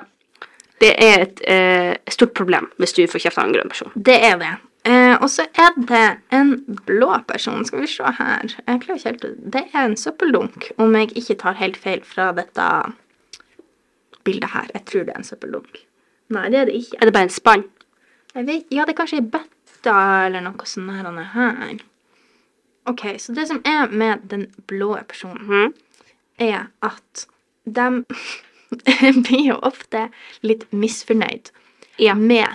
[0.81, 3.91] Det er et eh, stort problem hvis du får kjeft av en grønn person.
[3.95, 4.55] Det er det.
[4.85, 6.51] Eh, og så er det en
[6.85, 7.63] blå person.
[7.65, 8.43] Skal vi se her.
[8.67, 12.31] Jeg klarer ikke helt Det er en søppeldunk, om jeg ikke tar helt feil fra
[12.35, 12.67] dette
[14.25, 14.67] bildet her.
[14.73, 15.79] Jeg tror det er en søppeldunk.
[16.35, 16.99] Nei, det er det ikke.
[16.99, 17.65] Er det bare en spann?
[18.35, 19.54] Jeg vet, ja, det er kanskje ei bøtte
[19.91, 21.69] eller noe sånn her.
[21.69, 21.79] er.
[22.87, 25.73] Ok, så det som er med den blå personen, Mhm.
[26.39, 27.25] er at
[27.65, 28.05] de
[29.25, 30.09] blir jo ofte
[30.43, 31.51] litt misfornøyd
[31.97, 32.13] Ja.
[32.13, 32.47] med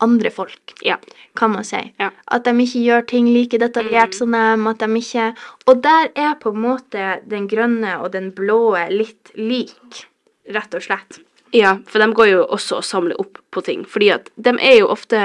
[0.00, 0.96] andre folk, Ja.
[1.34, 1.92] kan man si.
[1.98, 2.10] Ja.
[2.28, 5.34] At de ikke gjør ting like detaljert som dem, at de ikke
[5.66, 10.06] Og der er på en måte den grønne og den blå litt lik,
[10.48, 11.18] rett og slett.
[11.56, 13.84] Ja, for de går jo også og samler opp på ting.
[13.88, 15.22] Fordi at de er jo ofte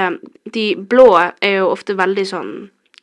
[0.52, 2.52] De blå er jo ofte veldig sånn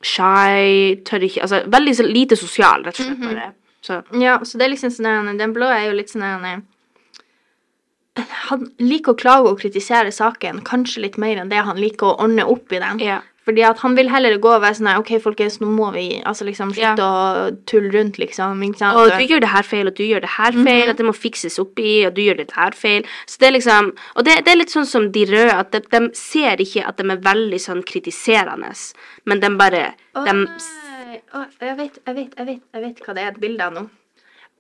[0.02, 3.24] shy, tør ikke Altså veldig så lite sosial, rett og slett.
[3.24, 3.50] bare.
[3.82, 6.26] Så Ja, så det er liksom sånn Den blå er jo litt sånn
[8.50, 12.18] Han liker å klage og kritisere saken kanskje litt mer enn det han liker å
[12.26, 13.00] ordne opp i den.
[13.00, 13.22] ja.
[13.50, 16.46] Fordi at han vil heller gå og være sånn OK, folkens, nå må vi altså
[16.46, 18.60] liksom slutte å tulle rundt, liksom.
[18.68, 18.92] Ikke?
[18.94, 21.16] Og du gjør det her feil, og du gjør det her feil, at det må
[21.18, 23.08] fikses opp i, og du gjør det her feil.
[23.26, 25.82] Så det er liksom Og det, det er litt sånn som de røde, at de,
[25.90, 28.70] de ser ikke at de er veldig sånn kritiserende,
[29.26, 29.82] men de bare
[30.14, 30.36] oh, de,
[31.34, 33.74] oh, jeg, vet, jeg, vet, jeg, vet, jeg vet hva det er et bilde av
[33.80, 33.86] nå.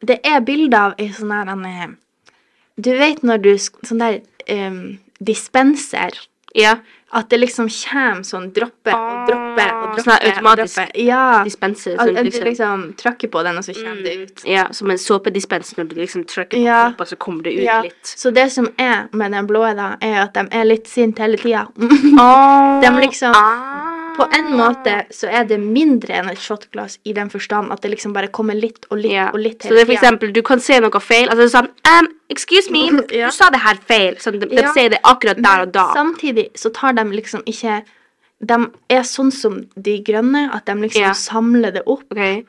[0.10, 1.96] Det er bilde av ei sånn her er-
[2.80, 6.16] Du vet når du Sånn der um, dispenser
[6.54, 6.78] Ja.
[7.12, 10.04] At det liksom kommer sånn Dropper og dropper og droppe.
[10.06, 10.91] Sånn automatisk.
[11.02, 11.43] Ja.
[11.43, 11.95] Dispenser.
[11.97, 14.43] Sånn, at du liksom, liksom trykker på den, og så kommer det ut.
[14.45, 16.82] ja, som en såpedispens når du liksom trykker på Ja.
[16.91, 17.82] knappen, så kommer det ut Ja.
[17.82, 18.04] litt.
[18.04, 21.38] Så det som er med den blå, da, er at de er litt sinte hele
[21.38, 21.68] tida.
[21.80, 22.80] Oh.
[22.84, 23.99] De liksom Ah.
[24.20, 27.91] På en måte så er det mindre enn et shotglass i den forstand at det
[27.93, 29.30] liksom bare kommer litt og litt yeah.
[29.34, 32.09] og litt Så det er for eksempel, du kan se noe feil, altså sånn um,
[32.30, 32.84] Excuse me,
[33.20, 33.30] Ja.
[33.32, 34.17] du sa det her feil.
[34.22, 34.74] Sånn, de, de Ja.
[34.76, 35.88] sier det akkurat der og da.
[35.97, 37.82] Samtidig så tar de liksom ikke
[38.39, 38.57] De
[38.89, 41.15] er sånn som de grønne, at de liksom yeah.
[41.17, 42.43] samler det opp, Okay.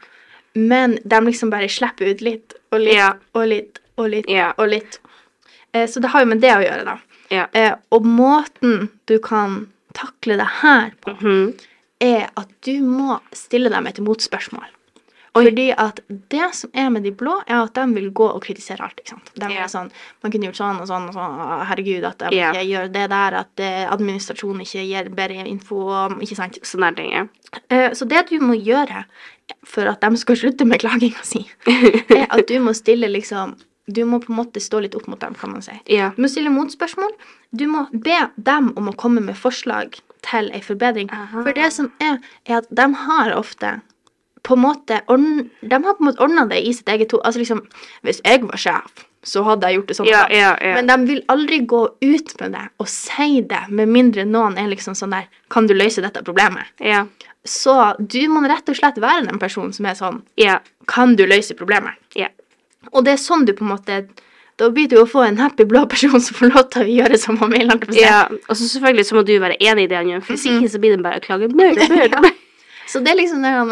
[0.54, 3.14] men de liksom bare slipper ut litt og litt yeah.
[3.34, 5.00] og litt og litt og litt.
[5.74, 6.96] Eh, så det har jo med det å gjøre, da.
[7.30, 11.54] Eh, og måten du kan takle det her på, Mhm.
[12.00, 14.66] er at du må stille dem et motspørsmål.
[15.32, 18.82] Fordi at det som er med de blå, er at de vil gå og kritisere
[18.82, 18.98] alt.
[18.98, 19.30] ikke sant?
[19.36, 19.62] De yeah.
[19.62, 19.90] er sånn,
[20.22, 21.66] Man kunne gjort sånn og sånn og sånn.
[21.68, 22.52] Herregud, at de yeah.
[22.66, 23.34] gjør det der.
[23.34, 26.08] At eh, administrasjonen ikke gir bedre info.
[26.20, 26.58] Ikke sant?
[26.66, 27.26] Sånne ting, ja.
[27.70, 29.04] Eh, Så det du må gjøre
[29.64, 31.46] for at de skal slutte med klaginga si,
[32.10, 33.54] er at du må stille liksom
[33.86, 35.72] Du må på en måte stå litt opp mot dem, kan man si.
[35.90, 36.10] Ja.
[36.16, 37.10] Du må stille motspørsmål.
[37.50, 41.08] Du må be dem om å komme med forslag til ei forbedring.
[41.10, 41.42] Aha.
[41.42, 43.80] For det som er, er at de har ofte
[44.42, 47.24] på en måte ordn, De har på en måte ordna det i sitt eget hode.
[47.26, 47.64] Altså liksom,
[48.06, 50.08] hvis jeg var sjef, så hadde jeg gjort det sånn.
[50.08, 50.76] Ja, ja, ja.
[50.78, 54.70] Men de vil aldri gå ut med det og si det, med mindre noen er
[54.72, 56.70] liksom sånn der Kan du løse dette problemet?
[56.80, 57.06] ja.
[57.44, 60.58] Så du må rett og slett være den personen som er sånn Ja.
[60.86, 61.96] Kan du løse problemet?
[62.92, 64.00] Og det er sånn du på en måte
[64.60, 67.18] Da blir du å få en happy blå person som får lov til å gjøre
[67.18, 67.70] som han vil.
[67.96, 68.26] ja.
[68.48, 70.68] Og så selvfølgelig så må du være enig i det han gjør, for hvis ikke
[70.74, 71.48] så blir det bare å klage.
[71.56, 72.34] Mer, mer, mer.
[72.90, 73.70] Så det er liksom det han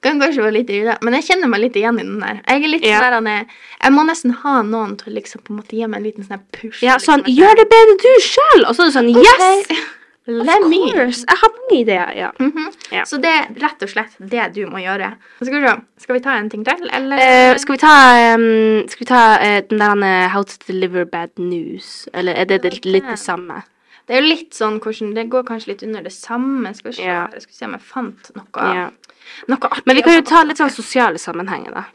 [0.00, 2.38] kan kanskje være litt irritert, men jeg kjenner meg litt igjen i den der.
[2.48, 2.96] Jeg er litt Ja.
[2.98, 3.42] sånn der han er
[3.82, 6.24] Jeg må nesten ha noen til å liksom på en måte gi meg en liten
[6.26, 6.80] sånn push.
[6.82, 8.64] Ja, liksom, sånn, liksom, gjør det bedre du selv!
[8.66, 9.84] Og så er det sånn, yes!
[10.26, 10.78] Let me.
[10.90, 12.30] Jeg har mange ideer, ja.
[12.40, 12.72] Mhm.
[12.90, 13.04] Ja.
[13.06, 15.12] Så det er rett og slett det du må gjøre.
[15.38, 15.74] Skal vi, se.
[16.02, 17.22] skal vi ta en ting til, eller?
[17.22, 17.94] Uh, skal vi ta,
[18.34, 22.08] um, skal vi ta uh, den der eh, How to deliver bad news?
[22.12, 23.62] Eller er det, det litt det samme?
[24.06, 26.74] Det er jo litt sånn hvordan Det går kanskje litt under det samme.
[26.74, 27.30] Skal vi se, yeah.
[27.30, 29.14] skal vi se om jeg fant noe, yeah.
[29.46, 29.86] noe artig.
[29.86, 31.86] Men vi kan jo ta litt sånn sosiale sammenhenger, da.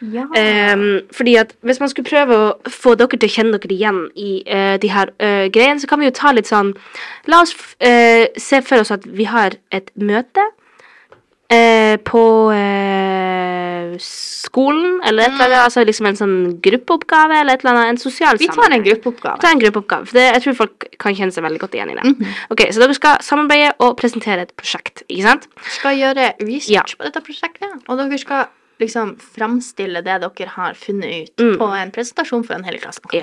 [0.00, 0.24] Ja.
[0.74, 3.98] Um, fordi at hvis man skulle prøve å få dere til å kjenne dere igjen
[4.16, 6.72] i uh, de her uh, greiene, så kan vi jo ta litt sånn
[7.28, 7.52] La oss
[7.84, 10.40] eh, se for oss at vi har et møte
[11.52, 12.24] uh, på
[14.00, 18.00] skolen, eller et eller annet, altså liksom en sånn gruppeoppgave, eller et eller annet, en
[18.00, 19.42] sosial vi tar en gruppeoppgave gruppeoppgave.
[19.42, 21.98] Ta en gruppeoppgave, for det, jeg tror folk kan kjenne seg veldig godt igjen i
[21.98, 22.06] det.
[22.06, 22.38] Mhm.
[22.54, 25.48] Ok, Så dere skal samarbeide og presentere et prosjekt, ikke sant?
[25.76, 26.82] skal gjøre research Ja.
[26.96, 28.48] på dette prosjektet, og dere skal
[28.80, 31.56] liksom framstille det dere har funnet ut Mm.
[31.58, 33.00] på en presentasjon for en hel klasse.
[33.12, 33.22] Ja.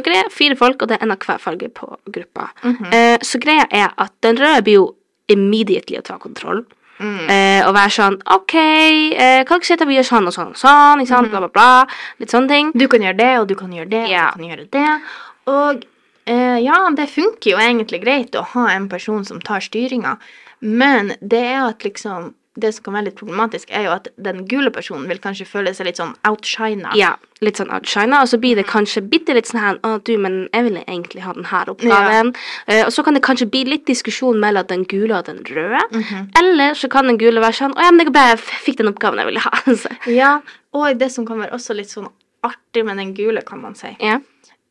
[0.00, 2.50] Dere er fire folk, og det er en av hver farge på gruppa.
[2.64, 2.92] Mhm.
[2.92, 4.94] eh, så greia er at den røde blir jo
[5.28, 6.64] immediately å ta kontroll.
[6.98, 7.28] Mm.
[7.28, 10.48] Eh, og være sånn OK, eh, kan dere si at vi gjør sånn og sånn
[10.54, 11.00] og sånn?
[11.02, 11.30] Ikke sant?
[11.30, 11.86] Bla, bla, bla.
[12.18, 12.72] Litt sånne ting.
[12.72, 14.30] Du kan gjøre det, og du kan gjøre det, Ja.
[14.30, 15.02] og du kan gjøre det.
[15.46, 15.84] Og
[16.26, 20.16] eh, ja, det funker jo egentlig greit å ha en person som tar styringa,
[20.62, 24.44] men det er at liksom det som kan være litt problematisk, er jo at den
[24.48, 26.94] gule personen vil kanskje føle seg litt sånn outshina.
[26.98, 30.14] Ja, litt sånn outshina, og så blir det kanskje bitte litt sånn her Å, du,
[30.20, 32.32] men jeg ville egentlig ha den her oppgaven.
[32.66, 35.82] Eh, og så kan det kanskje bli litt diskusjon mellom den gule og den røde.
[35.92, 36.30] Mhm.
[36.40, 39.20] Eller så kan den gule være sånn Å ja, men jeg bare fikk den oppgaven
[39.22, 39.52] jeg ville ha.
[40.20, 40.32] Ja,
[40.76, 42.08] og det som kan være også litt sånn
[42.46, 44.20] artig med den gule, kan man si, ja.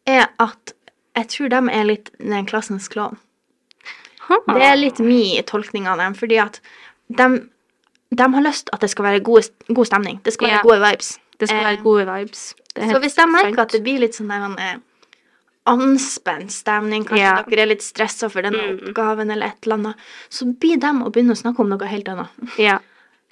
[0.07, 0.73] er at
[1.15, 3.19] jeg tror de er litt den klassens klovn.
[4.25, 6.59] Det er litt min tolkning av dem, fordi at
[7.07, 7.27] de,
[8.13, 10.19] de har lyst at det skal være gode, god stemning.
[10.23, 10.61] Det skal være Ja.
[10.61, 11.19] gode vibes.
[11.39, 12.53] Det skal Eh, være gode vibes.
[12.75, 14.77] Så hvis de merker at det blir litt sånn der eh,
[15.67, 17.43] anspent stemning, kanskje Ja.
[17.43, 18.79] dere er litt stressa for denne Mm.
[18.93, 19.95] oppgaven eller et eller annet,
[20.29, 22.29] så blir de å begynne å snakke om noe helt annet.
[22.59, 22.79] Ja.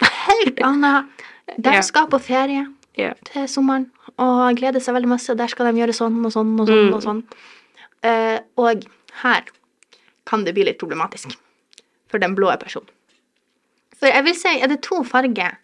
[0.02, 1.06] Helt annet.
[1.60, 2.66] De skal på ferie
[2.96, 3.12] Ja.
[3.24, 5.36] til sommeren og gleder seg veldig masse.
[5.36, 6.88] Der skal de gjøre sånn og sånn og sånn.
[6.90, 6.94] Mm.
[6.94, 7.24] Og sånn.
[8.04, 8.84] Uh, og
[9.22, 9.44] her
[10.26, 11.36] kan det bli litt problematisk
[12.08, 12.88] for den blå personen.
[14.04, 15.54] For jeg vil si, er det to farger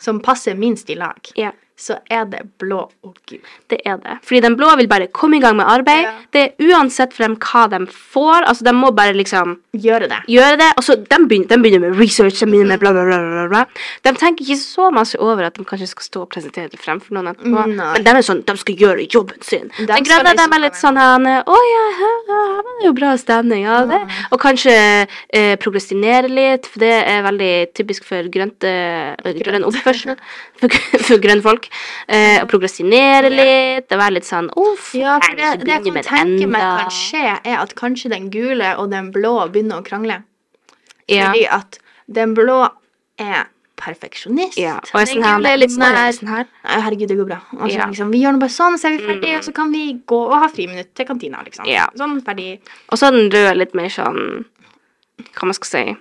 [0.00, 1.50] som passer minst i lag, ja.
[1.76, 3.40] Så er det blå og gul.
[3.68, 4.14] Det er det.
[4.24, 6.06] Fordi den blå vil bare komme i gang med arbeid.
[6.06, 6.12] Ja.
[6.32, 8.46] Det er uansett for dem hva de får.
[8.48, 10.22] Altså, de må bare liksom Gjøre det.
[10.32, 10.70] gjøre det.
[10.80, 13.64] Og så de begynner, de begynner med research, de begynner med bla, bla, bla, bla.
[14.08, 17.12] De tenker ikke så masse over at de kanskje skal stå og presentere det fremfor
[17.18, 17.66] noen etterpå.
[17.74, 17.90] Nei.
[17.98, 19.68] Men de er sånn, de skal gjøre jobben sin.
[19.76, 22.94] De grønne de liksom er litt sånn her Å ja, her, her var det jo
[22.96, 23.66] bra stemning.
[23.68, 24.00] Ja, det.
[24.32, 24.72] Og kanskje
[25.04, 29.12] eh, prokrastinere litt, for det er veldig typisk for grønt, eh,
[29.44, 30.16] grønn oppførsel.
[30.56, 30.72] For,
[31.04, 31.65] for grønne folk.
[32.08, 36.02] Eh, å prokrastinere litt, og være litt sånn Uff, Ja, for det, det jeg kan
[36.02, 39.84] tenke meg enda?» kan skje, er at kanskje den gule og den blå begynner å
[39.86, 40.22] krangle.
[41.08, 41.32] Ja.
[41.32, 42.68] Fordi at den blå
[43.18, 43.46] er
[43.76, 44.56] perfeksjonist.
[44.58, 46.46] Ja, og jeg den sånn her, gule er litt sånn her sånn her.
[46.64, 47.40] Nei, herregud, det går bra.
[47.58, 47.86] Altså, Ja.
[47.90, 50.20] liksom, vi gjør nå bare sånn, så er vi ferdige, og så kan vi gå
[50.26, 51.66] og ha friminutt til kantina, liksom.
[51.66, 51.86] Ja.
[51.98, 52.60] Sånn ferdig.
[52.88, 54.44] Og så er den røde litt mer sånn
[55.34, 55.96] Hva man skal si.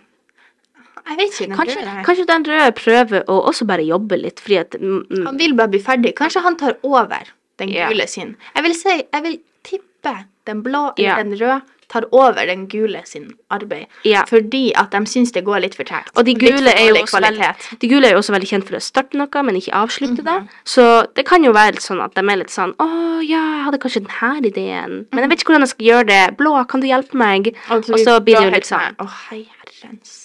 [1.06, 1.48] Jeg vet ikke.
[1.50, 5.02] Den Kanskje, røde kanskje den røde prøver å også bare jobbe litt, fordi at mm,
[5.10, 6.16] mm, Han vil bare bli ferdig.
[6.18, 7.30] Kanskje han tar over
[7.62, 8.36] den gule sin.
[8.56, 13.02] Jeg vil si, jeg vil tippe den blå eller den røde tar over den gule
[13.06, 13.86] sin arbeid.
[14.06, 14.24] Ja.
[14.30, 16.12] Fordi at de syns det går litt for tregt.
[16.18, 17.52] Og de gule, er jo også veldig,
[17.82, 20.38] de gule er jo også veldig kjent for å starte noe, men ikke avslutte det.
[20.42, 20.50] Mhm.
[20.76, 22.90] Så det kan jo være sånn at de er litt sånn Å
[23.22, 26.24] ja, jeg hadde kanskje denne ideen, men jeg vet ikke hvordan jeg skal gjøre det.
[26.38, 27.54] Blå, kan du hjelpe meg?
[27.70, 28.98] Og så blir det jo litt sånn.
[29.00, 30.25] Å, hei herrens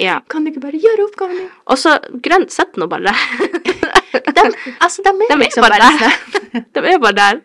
[0.00, 0.20] Ja.
[0.32, 1.50] Kan du ikke bare gjøre oppgaven din?
[1.70, 3.18] Og så grønt, sett nå bare der.
[4.36, 4.42] De,
[4.80, 5.98] altså, de er, De er liksom bare der.
[6.32, 7.40] sånn De er bare der.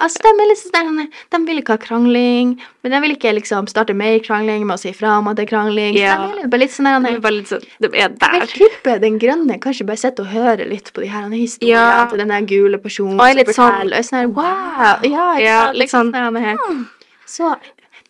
[0.00, 2.52] Altså, de er liksom sånn De vil ikke ha krangling,
[2.82, 5.44] men de vil ikke liksom starte mer krangling med å si fra om at det
[5.46, 5.96] er krangling.
[5.98, 6.16] Ja.
[6.34, 8.20] de er bare litt sånn De der er bare litt sånn De er Jeg vil
[8.24, 8.54] der.
[8.54, 12.06] tippe den grønne kanskje bare sitter og hører litt på de her historiene Ja.
[12.10, 15.92] til den der gule personen Og er litt sånn, sånn her, wow, ja, Ja, litt
[15.92, 16.86] sånn, sånn.
[17.30, 17.54] Så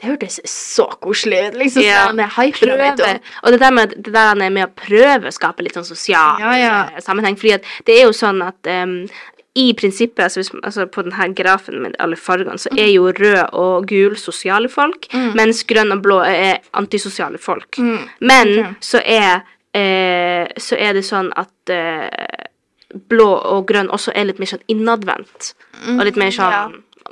[0.00, 1.58] Det hørtes så koselig ut.
[1.60, 1.84] liksom.
[1.84, 2.06] Ja.
[2.08, 3.18] sånn, litt prøve.
[3.42, 6.40] Og det der med, det der er med å prøve å skape litt sånn sosial
[6.40, 6.78] Ja, ja.
[6.94, 7.36] eh, sammenheng.
[7.36, 8.96] fordi at det er jo sånn at um,
[9.60, 13.56] i prinsippet, altså, hvis, altså på denne grafen med alle fargene, så er jo rød
[13.58, 17.78] og gul sosiale folk, mens grønn og blå er antisosiale folk.
[17.78, 18.04] Mm.
[18.30, 18.76] Men okay.
[18.80, 19.42] så er
[19.74, 22.46] eh, så er det sånn at eh,
[23.10, 25.52] blå og grønn også er litt mer sånn innadvendt.
[25.98, 26.64] Og litt mer sånn ja.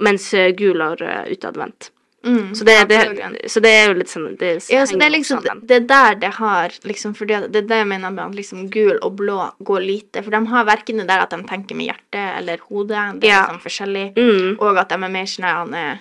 [0.04, 1.90] Mens eh, gul og rød er utadvendt.
[2.24, 2.98] Mm, Så det, det,
[3.46, 6.14] så det er jo litt sånn Det Ja, så det er liksom det, er der
[6.18, 9.36] det har liksom fordi Det er det jeg mener med at liksom gul og blå
[9.62, 10.24] går lite.
[10.24, 13.34] For de har verken det der at de tenker med hjertet eller hodet, det er
[13.36, 13.46] Ja.
[13.46, 14.56] liksom forskjellig, Mm.
[14.60, 15.98] og at de er mer sånn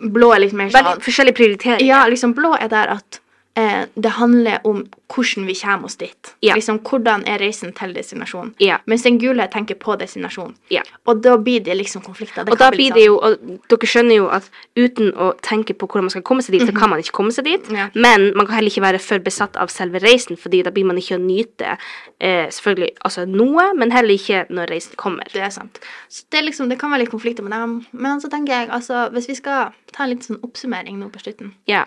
[0.00, 1.86] Blå er litt mer sånn Veldig forskjellig prioritering.
[1.86, 3.20] Ja, liksom blå er der at
[3.60, 6.32] eh, det handler om hvordan vi kommer oss dit.
[6.46, 6.54] Ja.
[6.56, 8.54] Liksom hvordan er reisen til destinasjonen.
[8.62, 8.78] Ja.
[8.86, 10.54] Mens den gule tenker på destinasjonen.
[10.70, 10.82] Ja.
[11.06, 12.44] Og da blir det liksom konflikter.
[12.46, 13.38] Det Og da blir sånn- det jo Og
[13.68, 16.74] dere skjønner jo at uten å tenke på hvordan man skal komme seg dit, så
[16.78, 17.68] kan man ikke komme seg dit.
[17.68, 17.76] Mhm.
[17.76, 17.88] Ja.
[17.94, 20.96] Men man kan heller ikke være for besatt av selve reisen, fordi da blir man
[20.96, 21.76] ikke å nyte
[22.20, 25.24] eh, selvfølgelig altså noe, men heller ikke når reisen kommer.
[25.32, 25.78] Det er sant.
[26.08, 27.86] Så det, liksom, det kan være litt konflikter med dem.
[27.92, 31.20] Men så tenker jeg, altså, hvis vi skal ta en litt sånn oppsummering nå på
[31.22, 31.84] slutten Ja.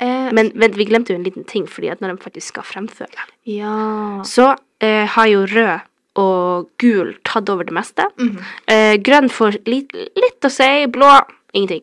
[0.00, 2.62] Eh, Men vent, vi glemte jo en liten ting, fordi at når de faktisk skal
[2.66, 5.80] fremføre, Ja så eh, har jo rød
[6.20, 8.04] og gul tatt over det meste.
[8.18, 8.38] Mhm.
[8.66, 11.12] eh, grønn får litt, litt å si, blå
[11.54, 11.82] ingenting.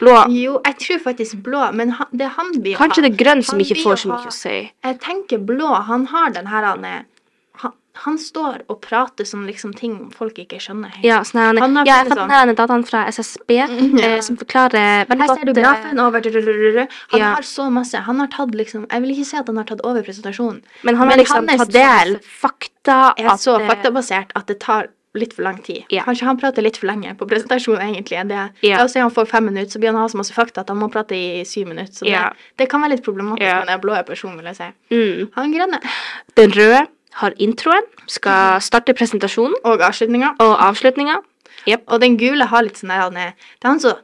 [0.00, 3.42] Blå Jo, jeg tror faktisk blå, men han, det han blir Kanskje det er grønn
[3.46, 4.56] som ikke får så mye å si.
[4.84, 7.04] Jeg tenker blå, han har den her han, er-
[7.94, 10.94] han, står og prater som liksom ting folk ikke skjønner.
[11.04, 14.06] Ja, sånn Han ja, jeg fant sånn- den dataen fra SSB, Mm, ja.
[14.16, 17.34] eh, som forklarer Her godt ser du eh, grafen over Han Ja.
[17.34, 17.94] har så masse.
[18.06, 20.62] Han har tatt liksom Jeg vil ikke si at han har tatt over presentasjonen.
[20.82, 24.46] Men han Men har liksom hans tatt del fakta er at så eh, faktabasert at
[24.46, 25.84] det tar litt for lang tid.
[25.92, 26.06] Yeah.
[26.06, 28.22] Kanskje han prater litt for lenge på presentasjonen, egentlig.
[28.28, 28.44] Det.
[28.64, 28.78] Ja.
[28.78, 30.68] La oss si han får fem minutter, så blir han ha så masse fakta at
[30.72, 31.92] han må prate i syv minutter.
[31.92, 32.22] Så det,
[32.56, 33.58] det kan være litt problematisk yeah.
[33.60, 34.70] med den blå personen, vil jeg si.
[34.94, 35.28] mm.
[35.36, 35.80] Han grønne.
[36.40, 36.86] Den røde
[37.20, 40.34] har introen, skal starte presentasjonen Og avslutninga.
[40.40, 41.20] og avslutninga.
[41.68, 41.84] Yep.
[41.86, 43.98] Og den gule har litt sånn der han er Det er han som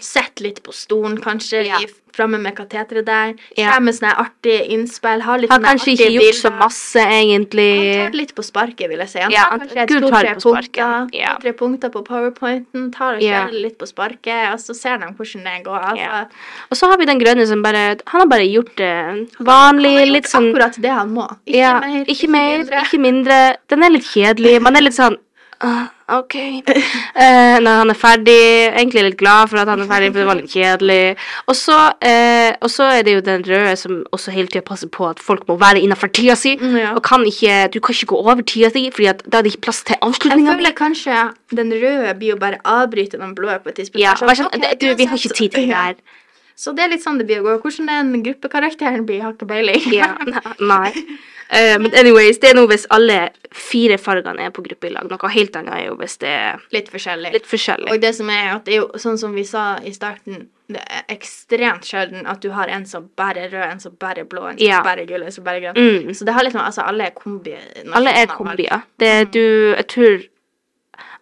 [0.00, 1.78] sitter litt på stolen, kanskje, Ja.
[2.18, 3.34] framme med kateteret der.
[3.56, 3.72] Ja.
[3.74, 5.20] Kommer med sånne artige innspill.
[5.22, 7.68] Har Har kanskje ikke gjort så masse, egentlig.
[8.02, 9.18] Han tar litt på sparket, vil jeg si.
[9.20, 11.34] Han Ja, tar kanskje et to-tre punkter, Ja.
[11.36, 13.60] to-tre punkter på powerpointen, tar og kjører ja.
[13.62, 15.80] litt på sparket, og så ser de hvordan det går.
[15.92, 16.26] Altså.
[16.72, 19.84] Og så har vi den grønne som bare Han har bare gjort det vanlig, Han
[19.84, 21.28] har gjort litt sånn akkurat det han må.
[21.46, 22.82] Ikke mer, ikke mer, mindre.
[22.82, 23.56] ikke mindre.
[23.68, 24.60] Den er litt kjedelig.
[24.60, 25.16] Man er litt sånn
[25.60, 26.34] «Ah, OK.
[26.38, 28.36] Eh, når han er ferdig,
[28.72, 31.16] egentlig litt glad for at han er ferdig, for det var litt kjedelig.
[31.50, 35.04] Og så, eh, så er det jo den røde som også hele tida passer på
[35.10, 36.54] at folk må være innafor tida si.
[36.56, 36.94] Mm, ja.
[36.96, 39.66] Og kan ikke, du kan ikke gå over tida si, Fordi da er det ikke
[39.68, 41.18] plass til Jeg føler kanskje
[41.54, 44.00] den røde blir jo bare avbryte den blå på et tidspunkt.
[44.00, 45.82] Ja, Sånn, bare ok, det- du, vi har ikke tid til det Ja.
[45.92, 45.94] her.
[46.58, 47.60] Så det er litt sånn det blir å gå.
[47.62, 49.92] Hvordan den gruppekarakteren blir, har ikke peiling.
[49.92, 50.16] Ja,
[50.58, 50.92] nei.
[51.50, 55.06] Eh, men anyways, det er noe hvis alle fire fargene er på gruppe i lag.
[55.08, 57.32] Noe helt annet er jo hvis det er Litt forskjellig.
[57.32, 57.90] litt forskjellig.
[57.94, 60.82] Og det som er at det er jo sånn som vi sa i starten, det
[60.84, 64.24] er ekstremt sjelden at du har en som bare er rød, en som bare er
[64.28, 64.82] blå, en som Ja.
[64.84, 66.04] bare er gul, en som bare er grønn.
[66.08, 66.12] Mm.
[66.14, 67.56] Så det har liksom, altså alle er kombi.
[67.94, 68.82] Alle er kombier.
[69.00, 70.18] Det er du Jeg tror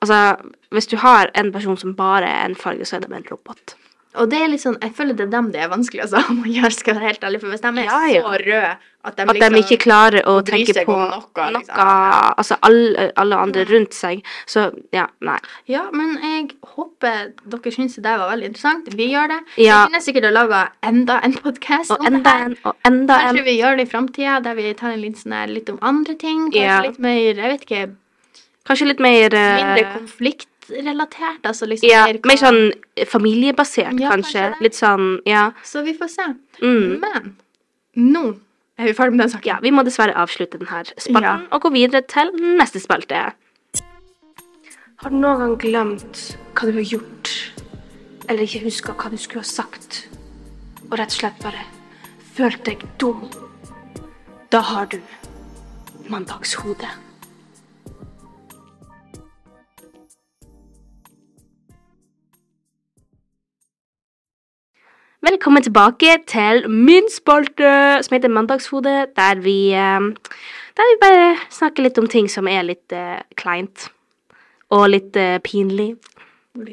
[0.03, 0.37] Altså,
[0.70, 3.31] hvis du har en person som bare er en farge, så er det bare en
[3.31, 3.77] robot.
[4.17, 6.51] Og det er litt sånn, jeg føler det er dem det er vanskelig altså, å
[6.51, 7.41] gjøre, skal jeg være helt ærlig.
[7.43, 8.23] For hvis de er Ja, ja.
[8.23, 11.91] så røde at de At de ikke klarer å tenke på noe, noe, noe, liksom.
[12.43, 14.25] Altså alle, alle andre rundt seg.
[14.51, 14.64] Så
[14.97, 15.37] ja, nei.
[15.71, 18.89] Ja, men jeg håper dere syns det var veldig interessant.
[18.99, 19.39] Vi gjør det.
[19.62, 19.85] Ja.
[19.85, 23.47] Vi kunne sikkert ha laga enda en podkast om enda en, og enda Kanskje en.
[23.47, 26.19] vi gjør det i framtida, der vi tar en litt, sånn her, litt om andre
[26.19, 26.49] ting.
[26.51, 26.81] Kanskje Ja.
[26.89, 27.85] litt mer jeg vet ikke,
[28.67, 30.07] Kanskje litt mer Mindre mindre
[30.67, 31.43] konfliktrelatert.
[31.45, 32.73] Altså liksom Ja, mer hva- mer sånn
[33.07, 34.33] familiebasert, Ja, kanskje.
[34.55, 34.61] kanskje.
[34.61, 35.51] Litt sånn, ja.
[35.62, 36.35] Så vi får se.
[36.62, 37.01] Mm.
[37.01, 37.37] Men
[37.97, 38.39] nå
[38.79, 39.45] er vi ferdig med den saken.
[39.47, 41.41] Ja, vi må dessverre avslutte denne spalten Ja.
[41.53, 43.33] og gå videre til neste spalte.
[44.99, 47.53] Har du noen gang glemt hva du har gjort,
[48.29, 50.09] eller ikke huska hva du skulle ha sagt,
[50.91, 51.61] og rett og slett bare
[52.35, 53.29] følt deg dum?
[54.51, 55.01] Da har du
[56.09, 56.89] mandagshode.
[65.27, 67.70] Velkommen tilbake til min spalte
[68.05, 70.05] som heter Mandagshode, der vi, eh,
[70.79, 73.89] der vi bare snakker litt om ting som er litt uh, kleint.
[74.70, 75.97] Og litt uh, pinlig.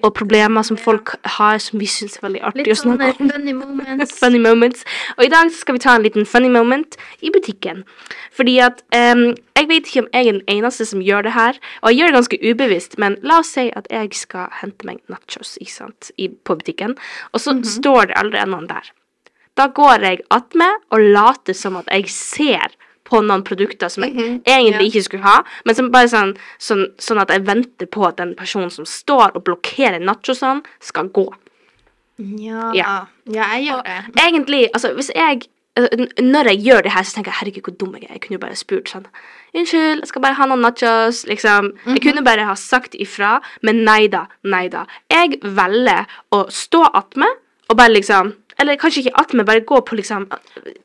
[0.03, 3.31] Og problemer som folk har, som vi syns er veldig artig Litt å snakke om.
[3.33, 4.15] funny moments.
[4.23, 4.85] funny moments.
[5.17, 7.83] Og i dag så skal vi ta en liten funny moment i butikken.
[8.33, 11.59] Fordi at um, Jeg vet ikke om jeg er den eneste som gjør det her,
[11.81, 14.99] og jeg gjør det ganske ubevisst, men la oss si at jeg skal hente meg
[15.13, 16.97] nachos ikke sant, i, på butikken,
[17.31, 18.89] og så står det allerede noen der.
[19.53, 22.73] Da går jeg attmed og later som at jeg ser
[23.13, 24.89] på noen produkter som jeg Mhm, egentlig ja.
[24.89, 28.33] ikke skulle ha, men som bare sånn, sånn, sånn at jeg venter på at den
[28.35, 31.27] personen som står og blokkerer nachosene, skal gå.
[32.17, 32.71] Ja.
[32.77, 32.93] Ja.
[33.25, 33.97] ja, jeg gjør det.
[34.21, 35.41] Egentlig, altså hvis jeg
[35.75, 38.13] altså, Når jeg gjør det her, så tenker jeg herregud, hvor dum jeg er.
[38.13, 39.07] Jeg kunne jo bare spurt sånn
[39.57, 41.23] Unnskyld, jeg skal bare ha noen nachos.
[41.29, 41.71] Liksom.
[41.85, 44.85] Jeg kunne bare ha sagt ifra, men nei da, nei da.
[45.13, 49.79] Jeg velger å stå attmed og bare liksom Eller kanskje ikke at, men bare gå
[49.87, 50.27] på liksom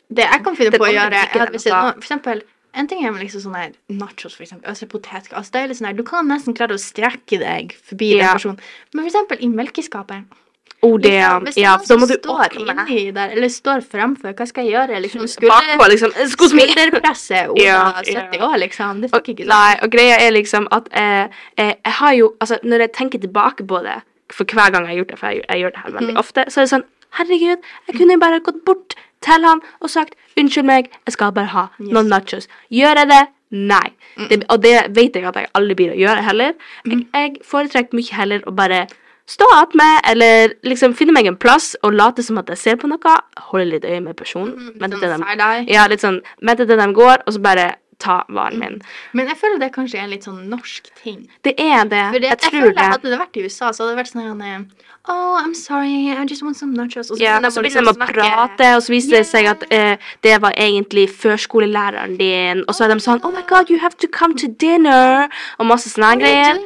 [0.08, 1.94] Det jeg kan finne på å gjøre er at hvis det, altså.
[1.98, 2.42] for eksempel,
[2.78, 4.68] En ting er med liksom sånne her nachos, for eksempel.
[4.68, 5.38] Altså potetgull.
[5.40, 8.28] altså det er litt sånn her, Du kan nesten klare å strekke deg forbi Ja.
[8.28, 8.60] den personen.
[8.94, 10.38] Men for eksempel i melkeskapet.
[10.80, 14.32] Oh, det Liksom, hvis Ja, for da må du står inni der, eller står fremfor,
[14.32, 15.00] hva skal jeg gjøre?
[15.02, 16.12] Liksom, Bakpå, liksom.
[16.34, 17.48] Skulderpresset.
[17.52, 18.46] Oda Ja, 70 ja.
[18.46, 19.00] år, liksom.
[19.00, 22.34] Det Og, fikk ikke nei, og greia er liksom at eh, eh, jeg har jo
[22.40, 23.98] Altså, når jeg tenker tilbake på det,
[24.30, 26.22] for hver gang jeg har gjort det, for jeg, jeg gjør det her veldig mm.
[26.22, 26.86] ofte, så er det sånn
[27.16, 28.94] Herregud, jeg kunne bare gått bort
[29.24, 31.90] til han og sagt Unnskyld meg, jeg skal bare ha Yes.
[31.90, 32.46] noen nachos.
[32.70, 33.24] Gjør jeg det?
[33.50, 33.88] Nei.
[34.28, 36.54] Det, og det vet jeg at jeg aldri blir å gjøre heller.
[36.86, 38.86] Jeg, jeg foretrekker mye heller å bare
[39.28, 42.88] stå attmed, eller liksom finne meg en plass og late som at jeg ser på
[42.88, 43.16] noe.
[43.50, 44.54] Holde litt øye med personen.
[44.54, 47.66] Mm, Sånn de, ja, litt sånn, vente til de går, og så bare
[47.98, 48.76] ta varen min.
[49.12, 51.24] Men jeg føler det kanskje er en litt sånn norsk ting.
[51.42, 52.04] Det er det.
[52.14, 52.86] Det, jeg jeg, tror føler det.
[52.94, 54.64] Hadde det vært i USA, så hadde det vært sånn her
[55.09, 57.11] Oh, I'm sorry, I just want some nachos.
[57.11, 59.64] Og så Ja, og så begynner de å prate, og så viser det seg at
[59.72, 59.92] Yeah.
[59.92, 63.78] eh, det var egentlig førskolelæreren din, og så er de sånn Oh my God, you
[63.78, 65.28] have to come to dinner,
[65.59, 66.61] og masse sånne greier.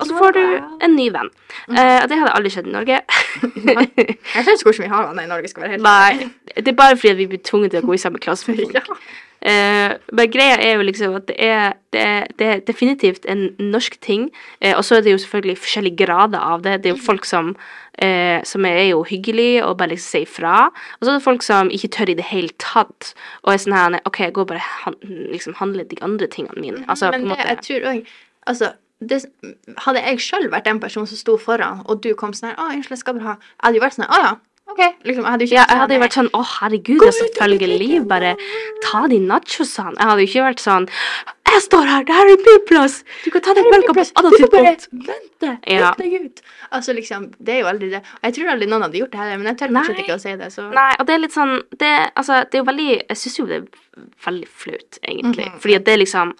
[0.00, 0.42] Og så får du
[0.88, 1.28] en ny venn.
[1.68, 3.00] Uh, og det hadde aldri skjedd i Norge.
[3.42, 3.86] Jeg
[4.32, 6.96] skjønner ikke hvordan vi har venner i Norge, skal være helt Nei, det er bare
[6.96, 8.74] fordi vi blir tvunget til å gå i samme klasse med folk.
[8.80, 8.98] Ja.
[9.40, 13.48] Eh, men greia er jo liksom at det er, det er, det er definitivt en
[13.60, 14.30] norsk ting.
[14.60, 16.78] Eh, og så er det jo selvfølgelig forskjellige grader av det.
[16.82, 17.52] Det er jo folk som,
[18.02, 20.56] eh, som er jo hyggelige og bare liksom sier fra.
[20.98, 23.12] Og så er det folk som ikke tør i det hele tatt.
[23.44, 26.84] Og er sånn her OK, jeg går bare han, liksom handler de andre tingene mine.
[26.88, 28.16] Altså, Men en det, jeg tror òg
[28.46, 28.68] Altså,
[29.00, 29.24] det,
[29.82, 32.76] hadde jeg sjøl vært den personen som sto foran, og du kom sånn her 'Å,
[32.76, 34.32] unnskyld, jeg skal bare ha Jeg hadde jo vært sånn her 'Å ja,
[34.66, 34.94] OK'.
[35.06, 38.00] Liksom, jeg hadde jo ikke ja, jeg hadde jo vært sånn Å, herregud, ja, selvfølgelig.
[38.10, 38.32] Bare
[38.82, 39.94] ta de nachosene.
[39.94, 40.88] Jeg hadde jo ikke vært sånn
[41.46, 42.96] Jeg står her, det her er min plass!
[43.24, 44.88] Du kan ta deg melka på et annet tidspunkt.
[45.06, 45.92] vente, Ja.
[45.96, 46.42] deg ut.
[46.72, 48.02] Altså, liksom, det er jo aldri det.
[48.18, 50.20] Og jeg tror aldri noen hadde gjort det heller, men jeg tør fortsatt ikke å
[50.20, 52.90] si det, så Nei, og det er litt sånn Det, altså, det er jo veldig
[53.08, 53.66] Jeg syns jo det er
[54.26, 55.46] veldig flaut, egentlig.
[55.52, 55.58] Mhm.
[55.62, 56.34] Fordi at det er liksom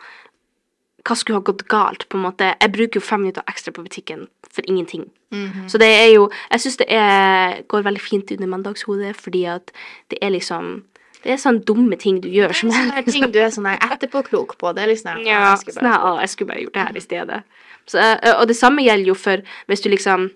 [1.06, 2.56] Hva skulle ha gått galt, på en måte?
[2.60, 5.06] Jeg bruker jo fem minutter ekstra på butikken for ingenting.
[5.34, 5.66] Mhm.
[5.68, 9.72] Så det er jo Jeg syns det er, går veldig fint under mandagshodet, fordi at
[10.10, 10.82] det er liksom
[11.24, 14.56] Det er sånne dumme ting du gjør som Sånne her ting du er sånn etterpåklok
[14.60, 14.72] på.
[14.74, 16.86] Det er liksom sånn Ja, jeg skulle sånn bare- «Å, jeg skulle bare gjort det
[16.86, 17.42] her i stedet.
[17.86, 20.30] Så, eh, og det samme gjelder jo for hvis du liksom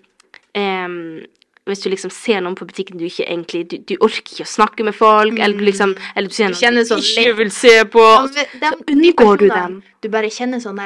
[0.55, 1.21] um,
[1.67, 4.49] Hvis du liksom ser noen på butikken du ikke egentlig Du, du orker ikke å
[4.49, 8.01] snakke med folk, eller du liksom Eller du Du kjenner sånn ikke vil se på,
[8.01, 9.83] Ja, men så unngår du dem.
[10.01, 10.79] Du bare kjenner sånn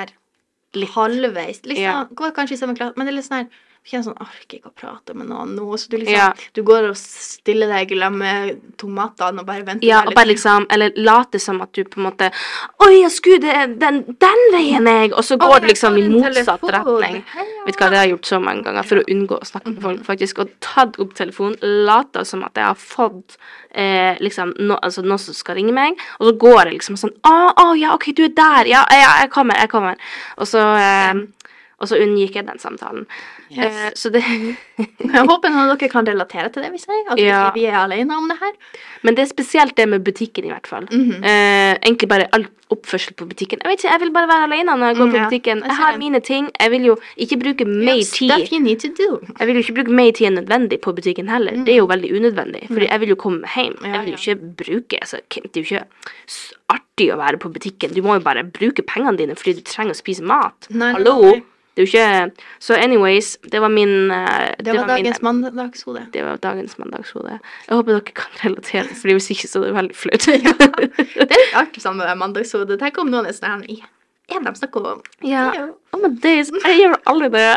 [0.75, 1.61] her halvveis.
[1.65, 2.05] Liksom, Ja.
[2.15, 3.47] Går kanskje i samme klasse, men det er litt sånn her
[3.85, 6.31] kjenner sånn, orker ikke å prate med noen nå, så du liksom, Ja.
[6.53, 9.85] du går og stiller deg sammen med tomatene og bare venter.
[9.87, 12.31] Ja, og bare liksom Eller later som at du på en måte
[12.85, 15.13] Oi, jeg skulle det, den, den veien, jeg!
[15.13, 17.01] Og så går du liksom i motsatt telefon.
[17.01, 17.23] retning.
[17.65, 19.73] Vet du hva, det har jeg gjort så mange ganger for å unngå å snakke
[19.73, 20.39] med folk, faktisk.
[20.43, 21.57] Og tatt opp telefonen,
[21.87, 23.37] lata som at jeg har fått
[23.71, 27.15] eh, liksom no, altså, noen som skal ringe meg, og så går jeg liksom sånn
[27.25, 27.33] Å,
[27.63, 28.69] å, ja, OK, du er der.
[28.71, 29.97] Ja, ja, jeg kommer, jeg kommer.
[30.37, 31.25] Og så eh,
[31.85, 33.05] og så unngikk jeg den samtalen.
[33.53, 33.61] Yes.
[33.61, 37.21] Eh, så det Jeg håper noen av dere kan relatere til det vi sier, at
[37.21, 37.43] Ja.
[37.55, 38.53] vi er alene om det her.
[39.05, 40.87] Men det er spesielt det med butikken, i hvert fall.
[40.91, 41.21] Mhm.
[41.23, 43.59] eh, egentlig bare all oppførsel på butikken.
[43.61, 45.25] Jeg vet ikke, jeg vil bare være alene når jeg går Mm, på ja.
[45.29, 45.59] butikken.
[45.69, 46.47] Jeg har mine ting.
[46.59, 48.31] Jeg vil jo ikke bruke mer tid.
[48.31, 49.19] Stuff you need to do.
[49.39, 51.51] Jeg vil jo ikke bruke mer tid enn nødvendig på butikken heller.
[51.63, 53.77] Det er jo veldig unødvendig, for jeg vil jo komme hjem.
[53.85, 55.85] Ja, Jeg vil jo ikke bruke altså, Det er jo ikke
[56.73, 57.93] artig å være på butikken.
[57.93, 60.67] Du må jo bare bruke pengene dine fordi du trenger å spise mat.
[60.73, 61.19] Nei, Hallo!
[61.21, 61.43] nei.
[61.75, 66.05] Det er jo ikke Så anyways, det var min eh, Det var var, dagens mandagshode.
[66.13, 67.39] det var dagens mandagshode.
[67.67, 70.25] Jeg håper dere kan relatere, for hvis ikke så er det veldig flaut.
[71.15, 72.79] Det er litt artig sånn med det mandagshode.
[72.79, 73.83] Tenk om noen er sånn her
[74.31, 75.51] Ja, de snakker om ja.
[75.53, 75.73] Yeah.
[75.93, 77.49] Oh my days, jeg gjør aldri det.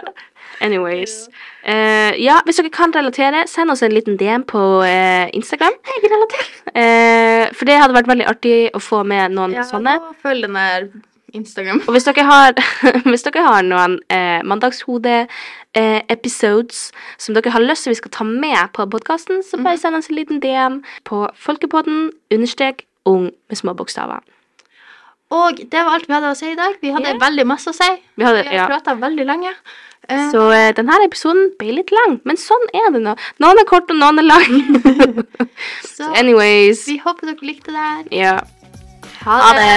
[0.60, 1.28] Anyways.
[1.62, 5.76] Uh, ja, hvis dere kan relatere, send oss en liten DM på uh, Instagram.
[5.86, 6.54] Jeg relaterer.
[6.78, 9.96] Eh, for det hadde vært veldig artig å få med noen Ja, sånne.
[10.02, 10.88] og følg den der
[11.34, 11.82] Instagram.
[11.86, 12.52] Og hvis dere har,
[13.10, 16.78] hvis dere har noen eh, mandagshode-episodes
[17.18, 20.10] som dere har lyst til vi skal ta med på podkasten, så bare send oss
[20.10, 20.74] en liten DM
[21.04, 21.98] på folkepodden
[22.34, 22.76] understrek
[23.08, 24.20] ung med små bokstaver.
[25.28, 26.72] Og det var alt vi hadde å si i dag.
[26.80, 27.20] Vi hadde yeah.
[27.20, 27.90] veldig masse å si.
[28.16, 28.94] Vi hadde, Vi har ja.
[28.96, 29.52] veldig lenge.
[30.08, 33.12] Eh, Så uh, denne episoden ble litt lang, men sånn er det nå.
[33.44, 34.52] Noen er kort, og noen er lang.
[35.96, 36.80] så Anyways.
[36.88, 38.02] vi håper dere likte det her.
[38.24, 38.34] Ja.
[39.26, 39.76] Ha Ha det.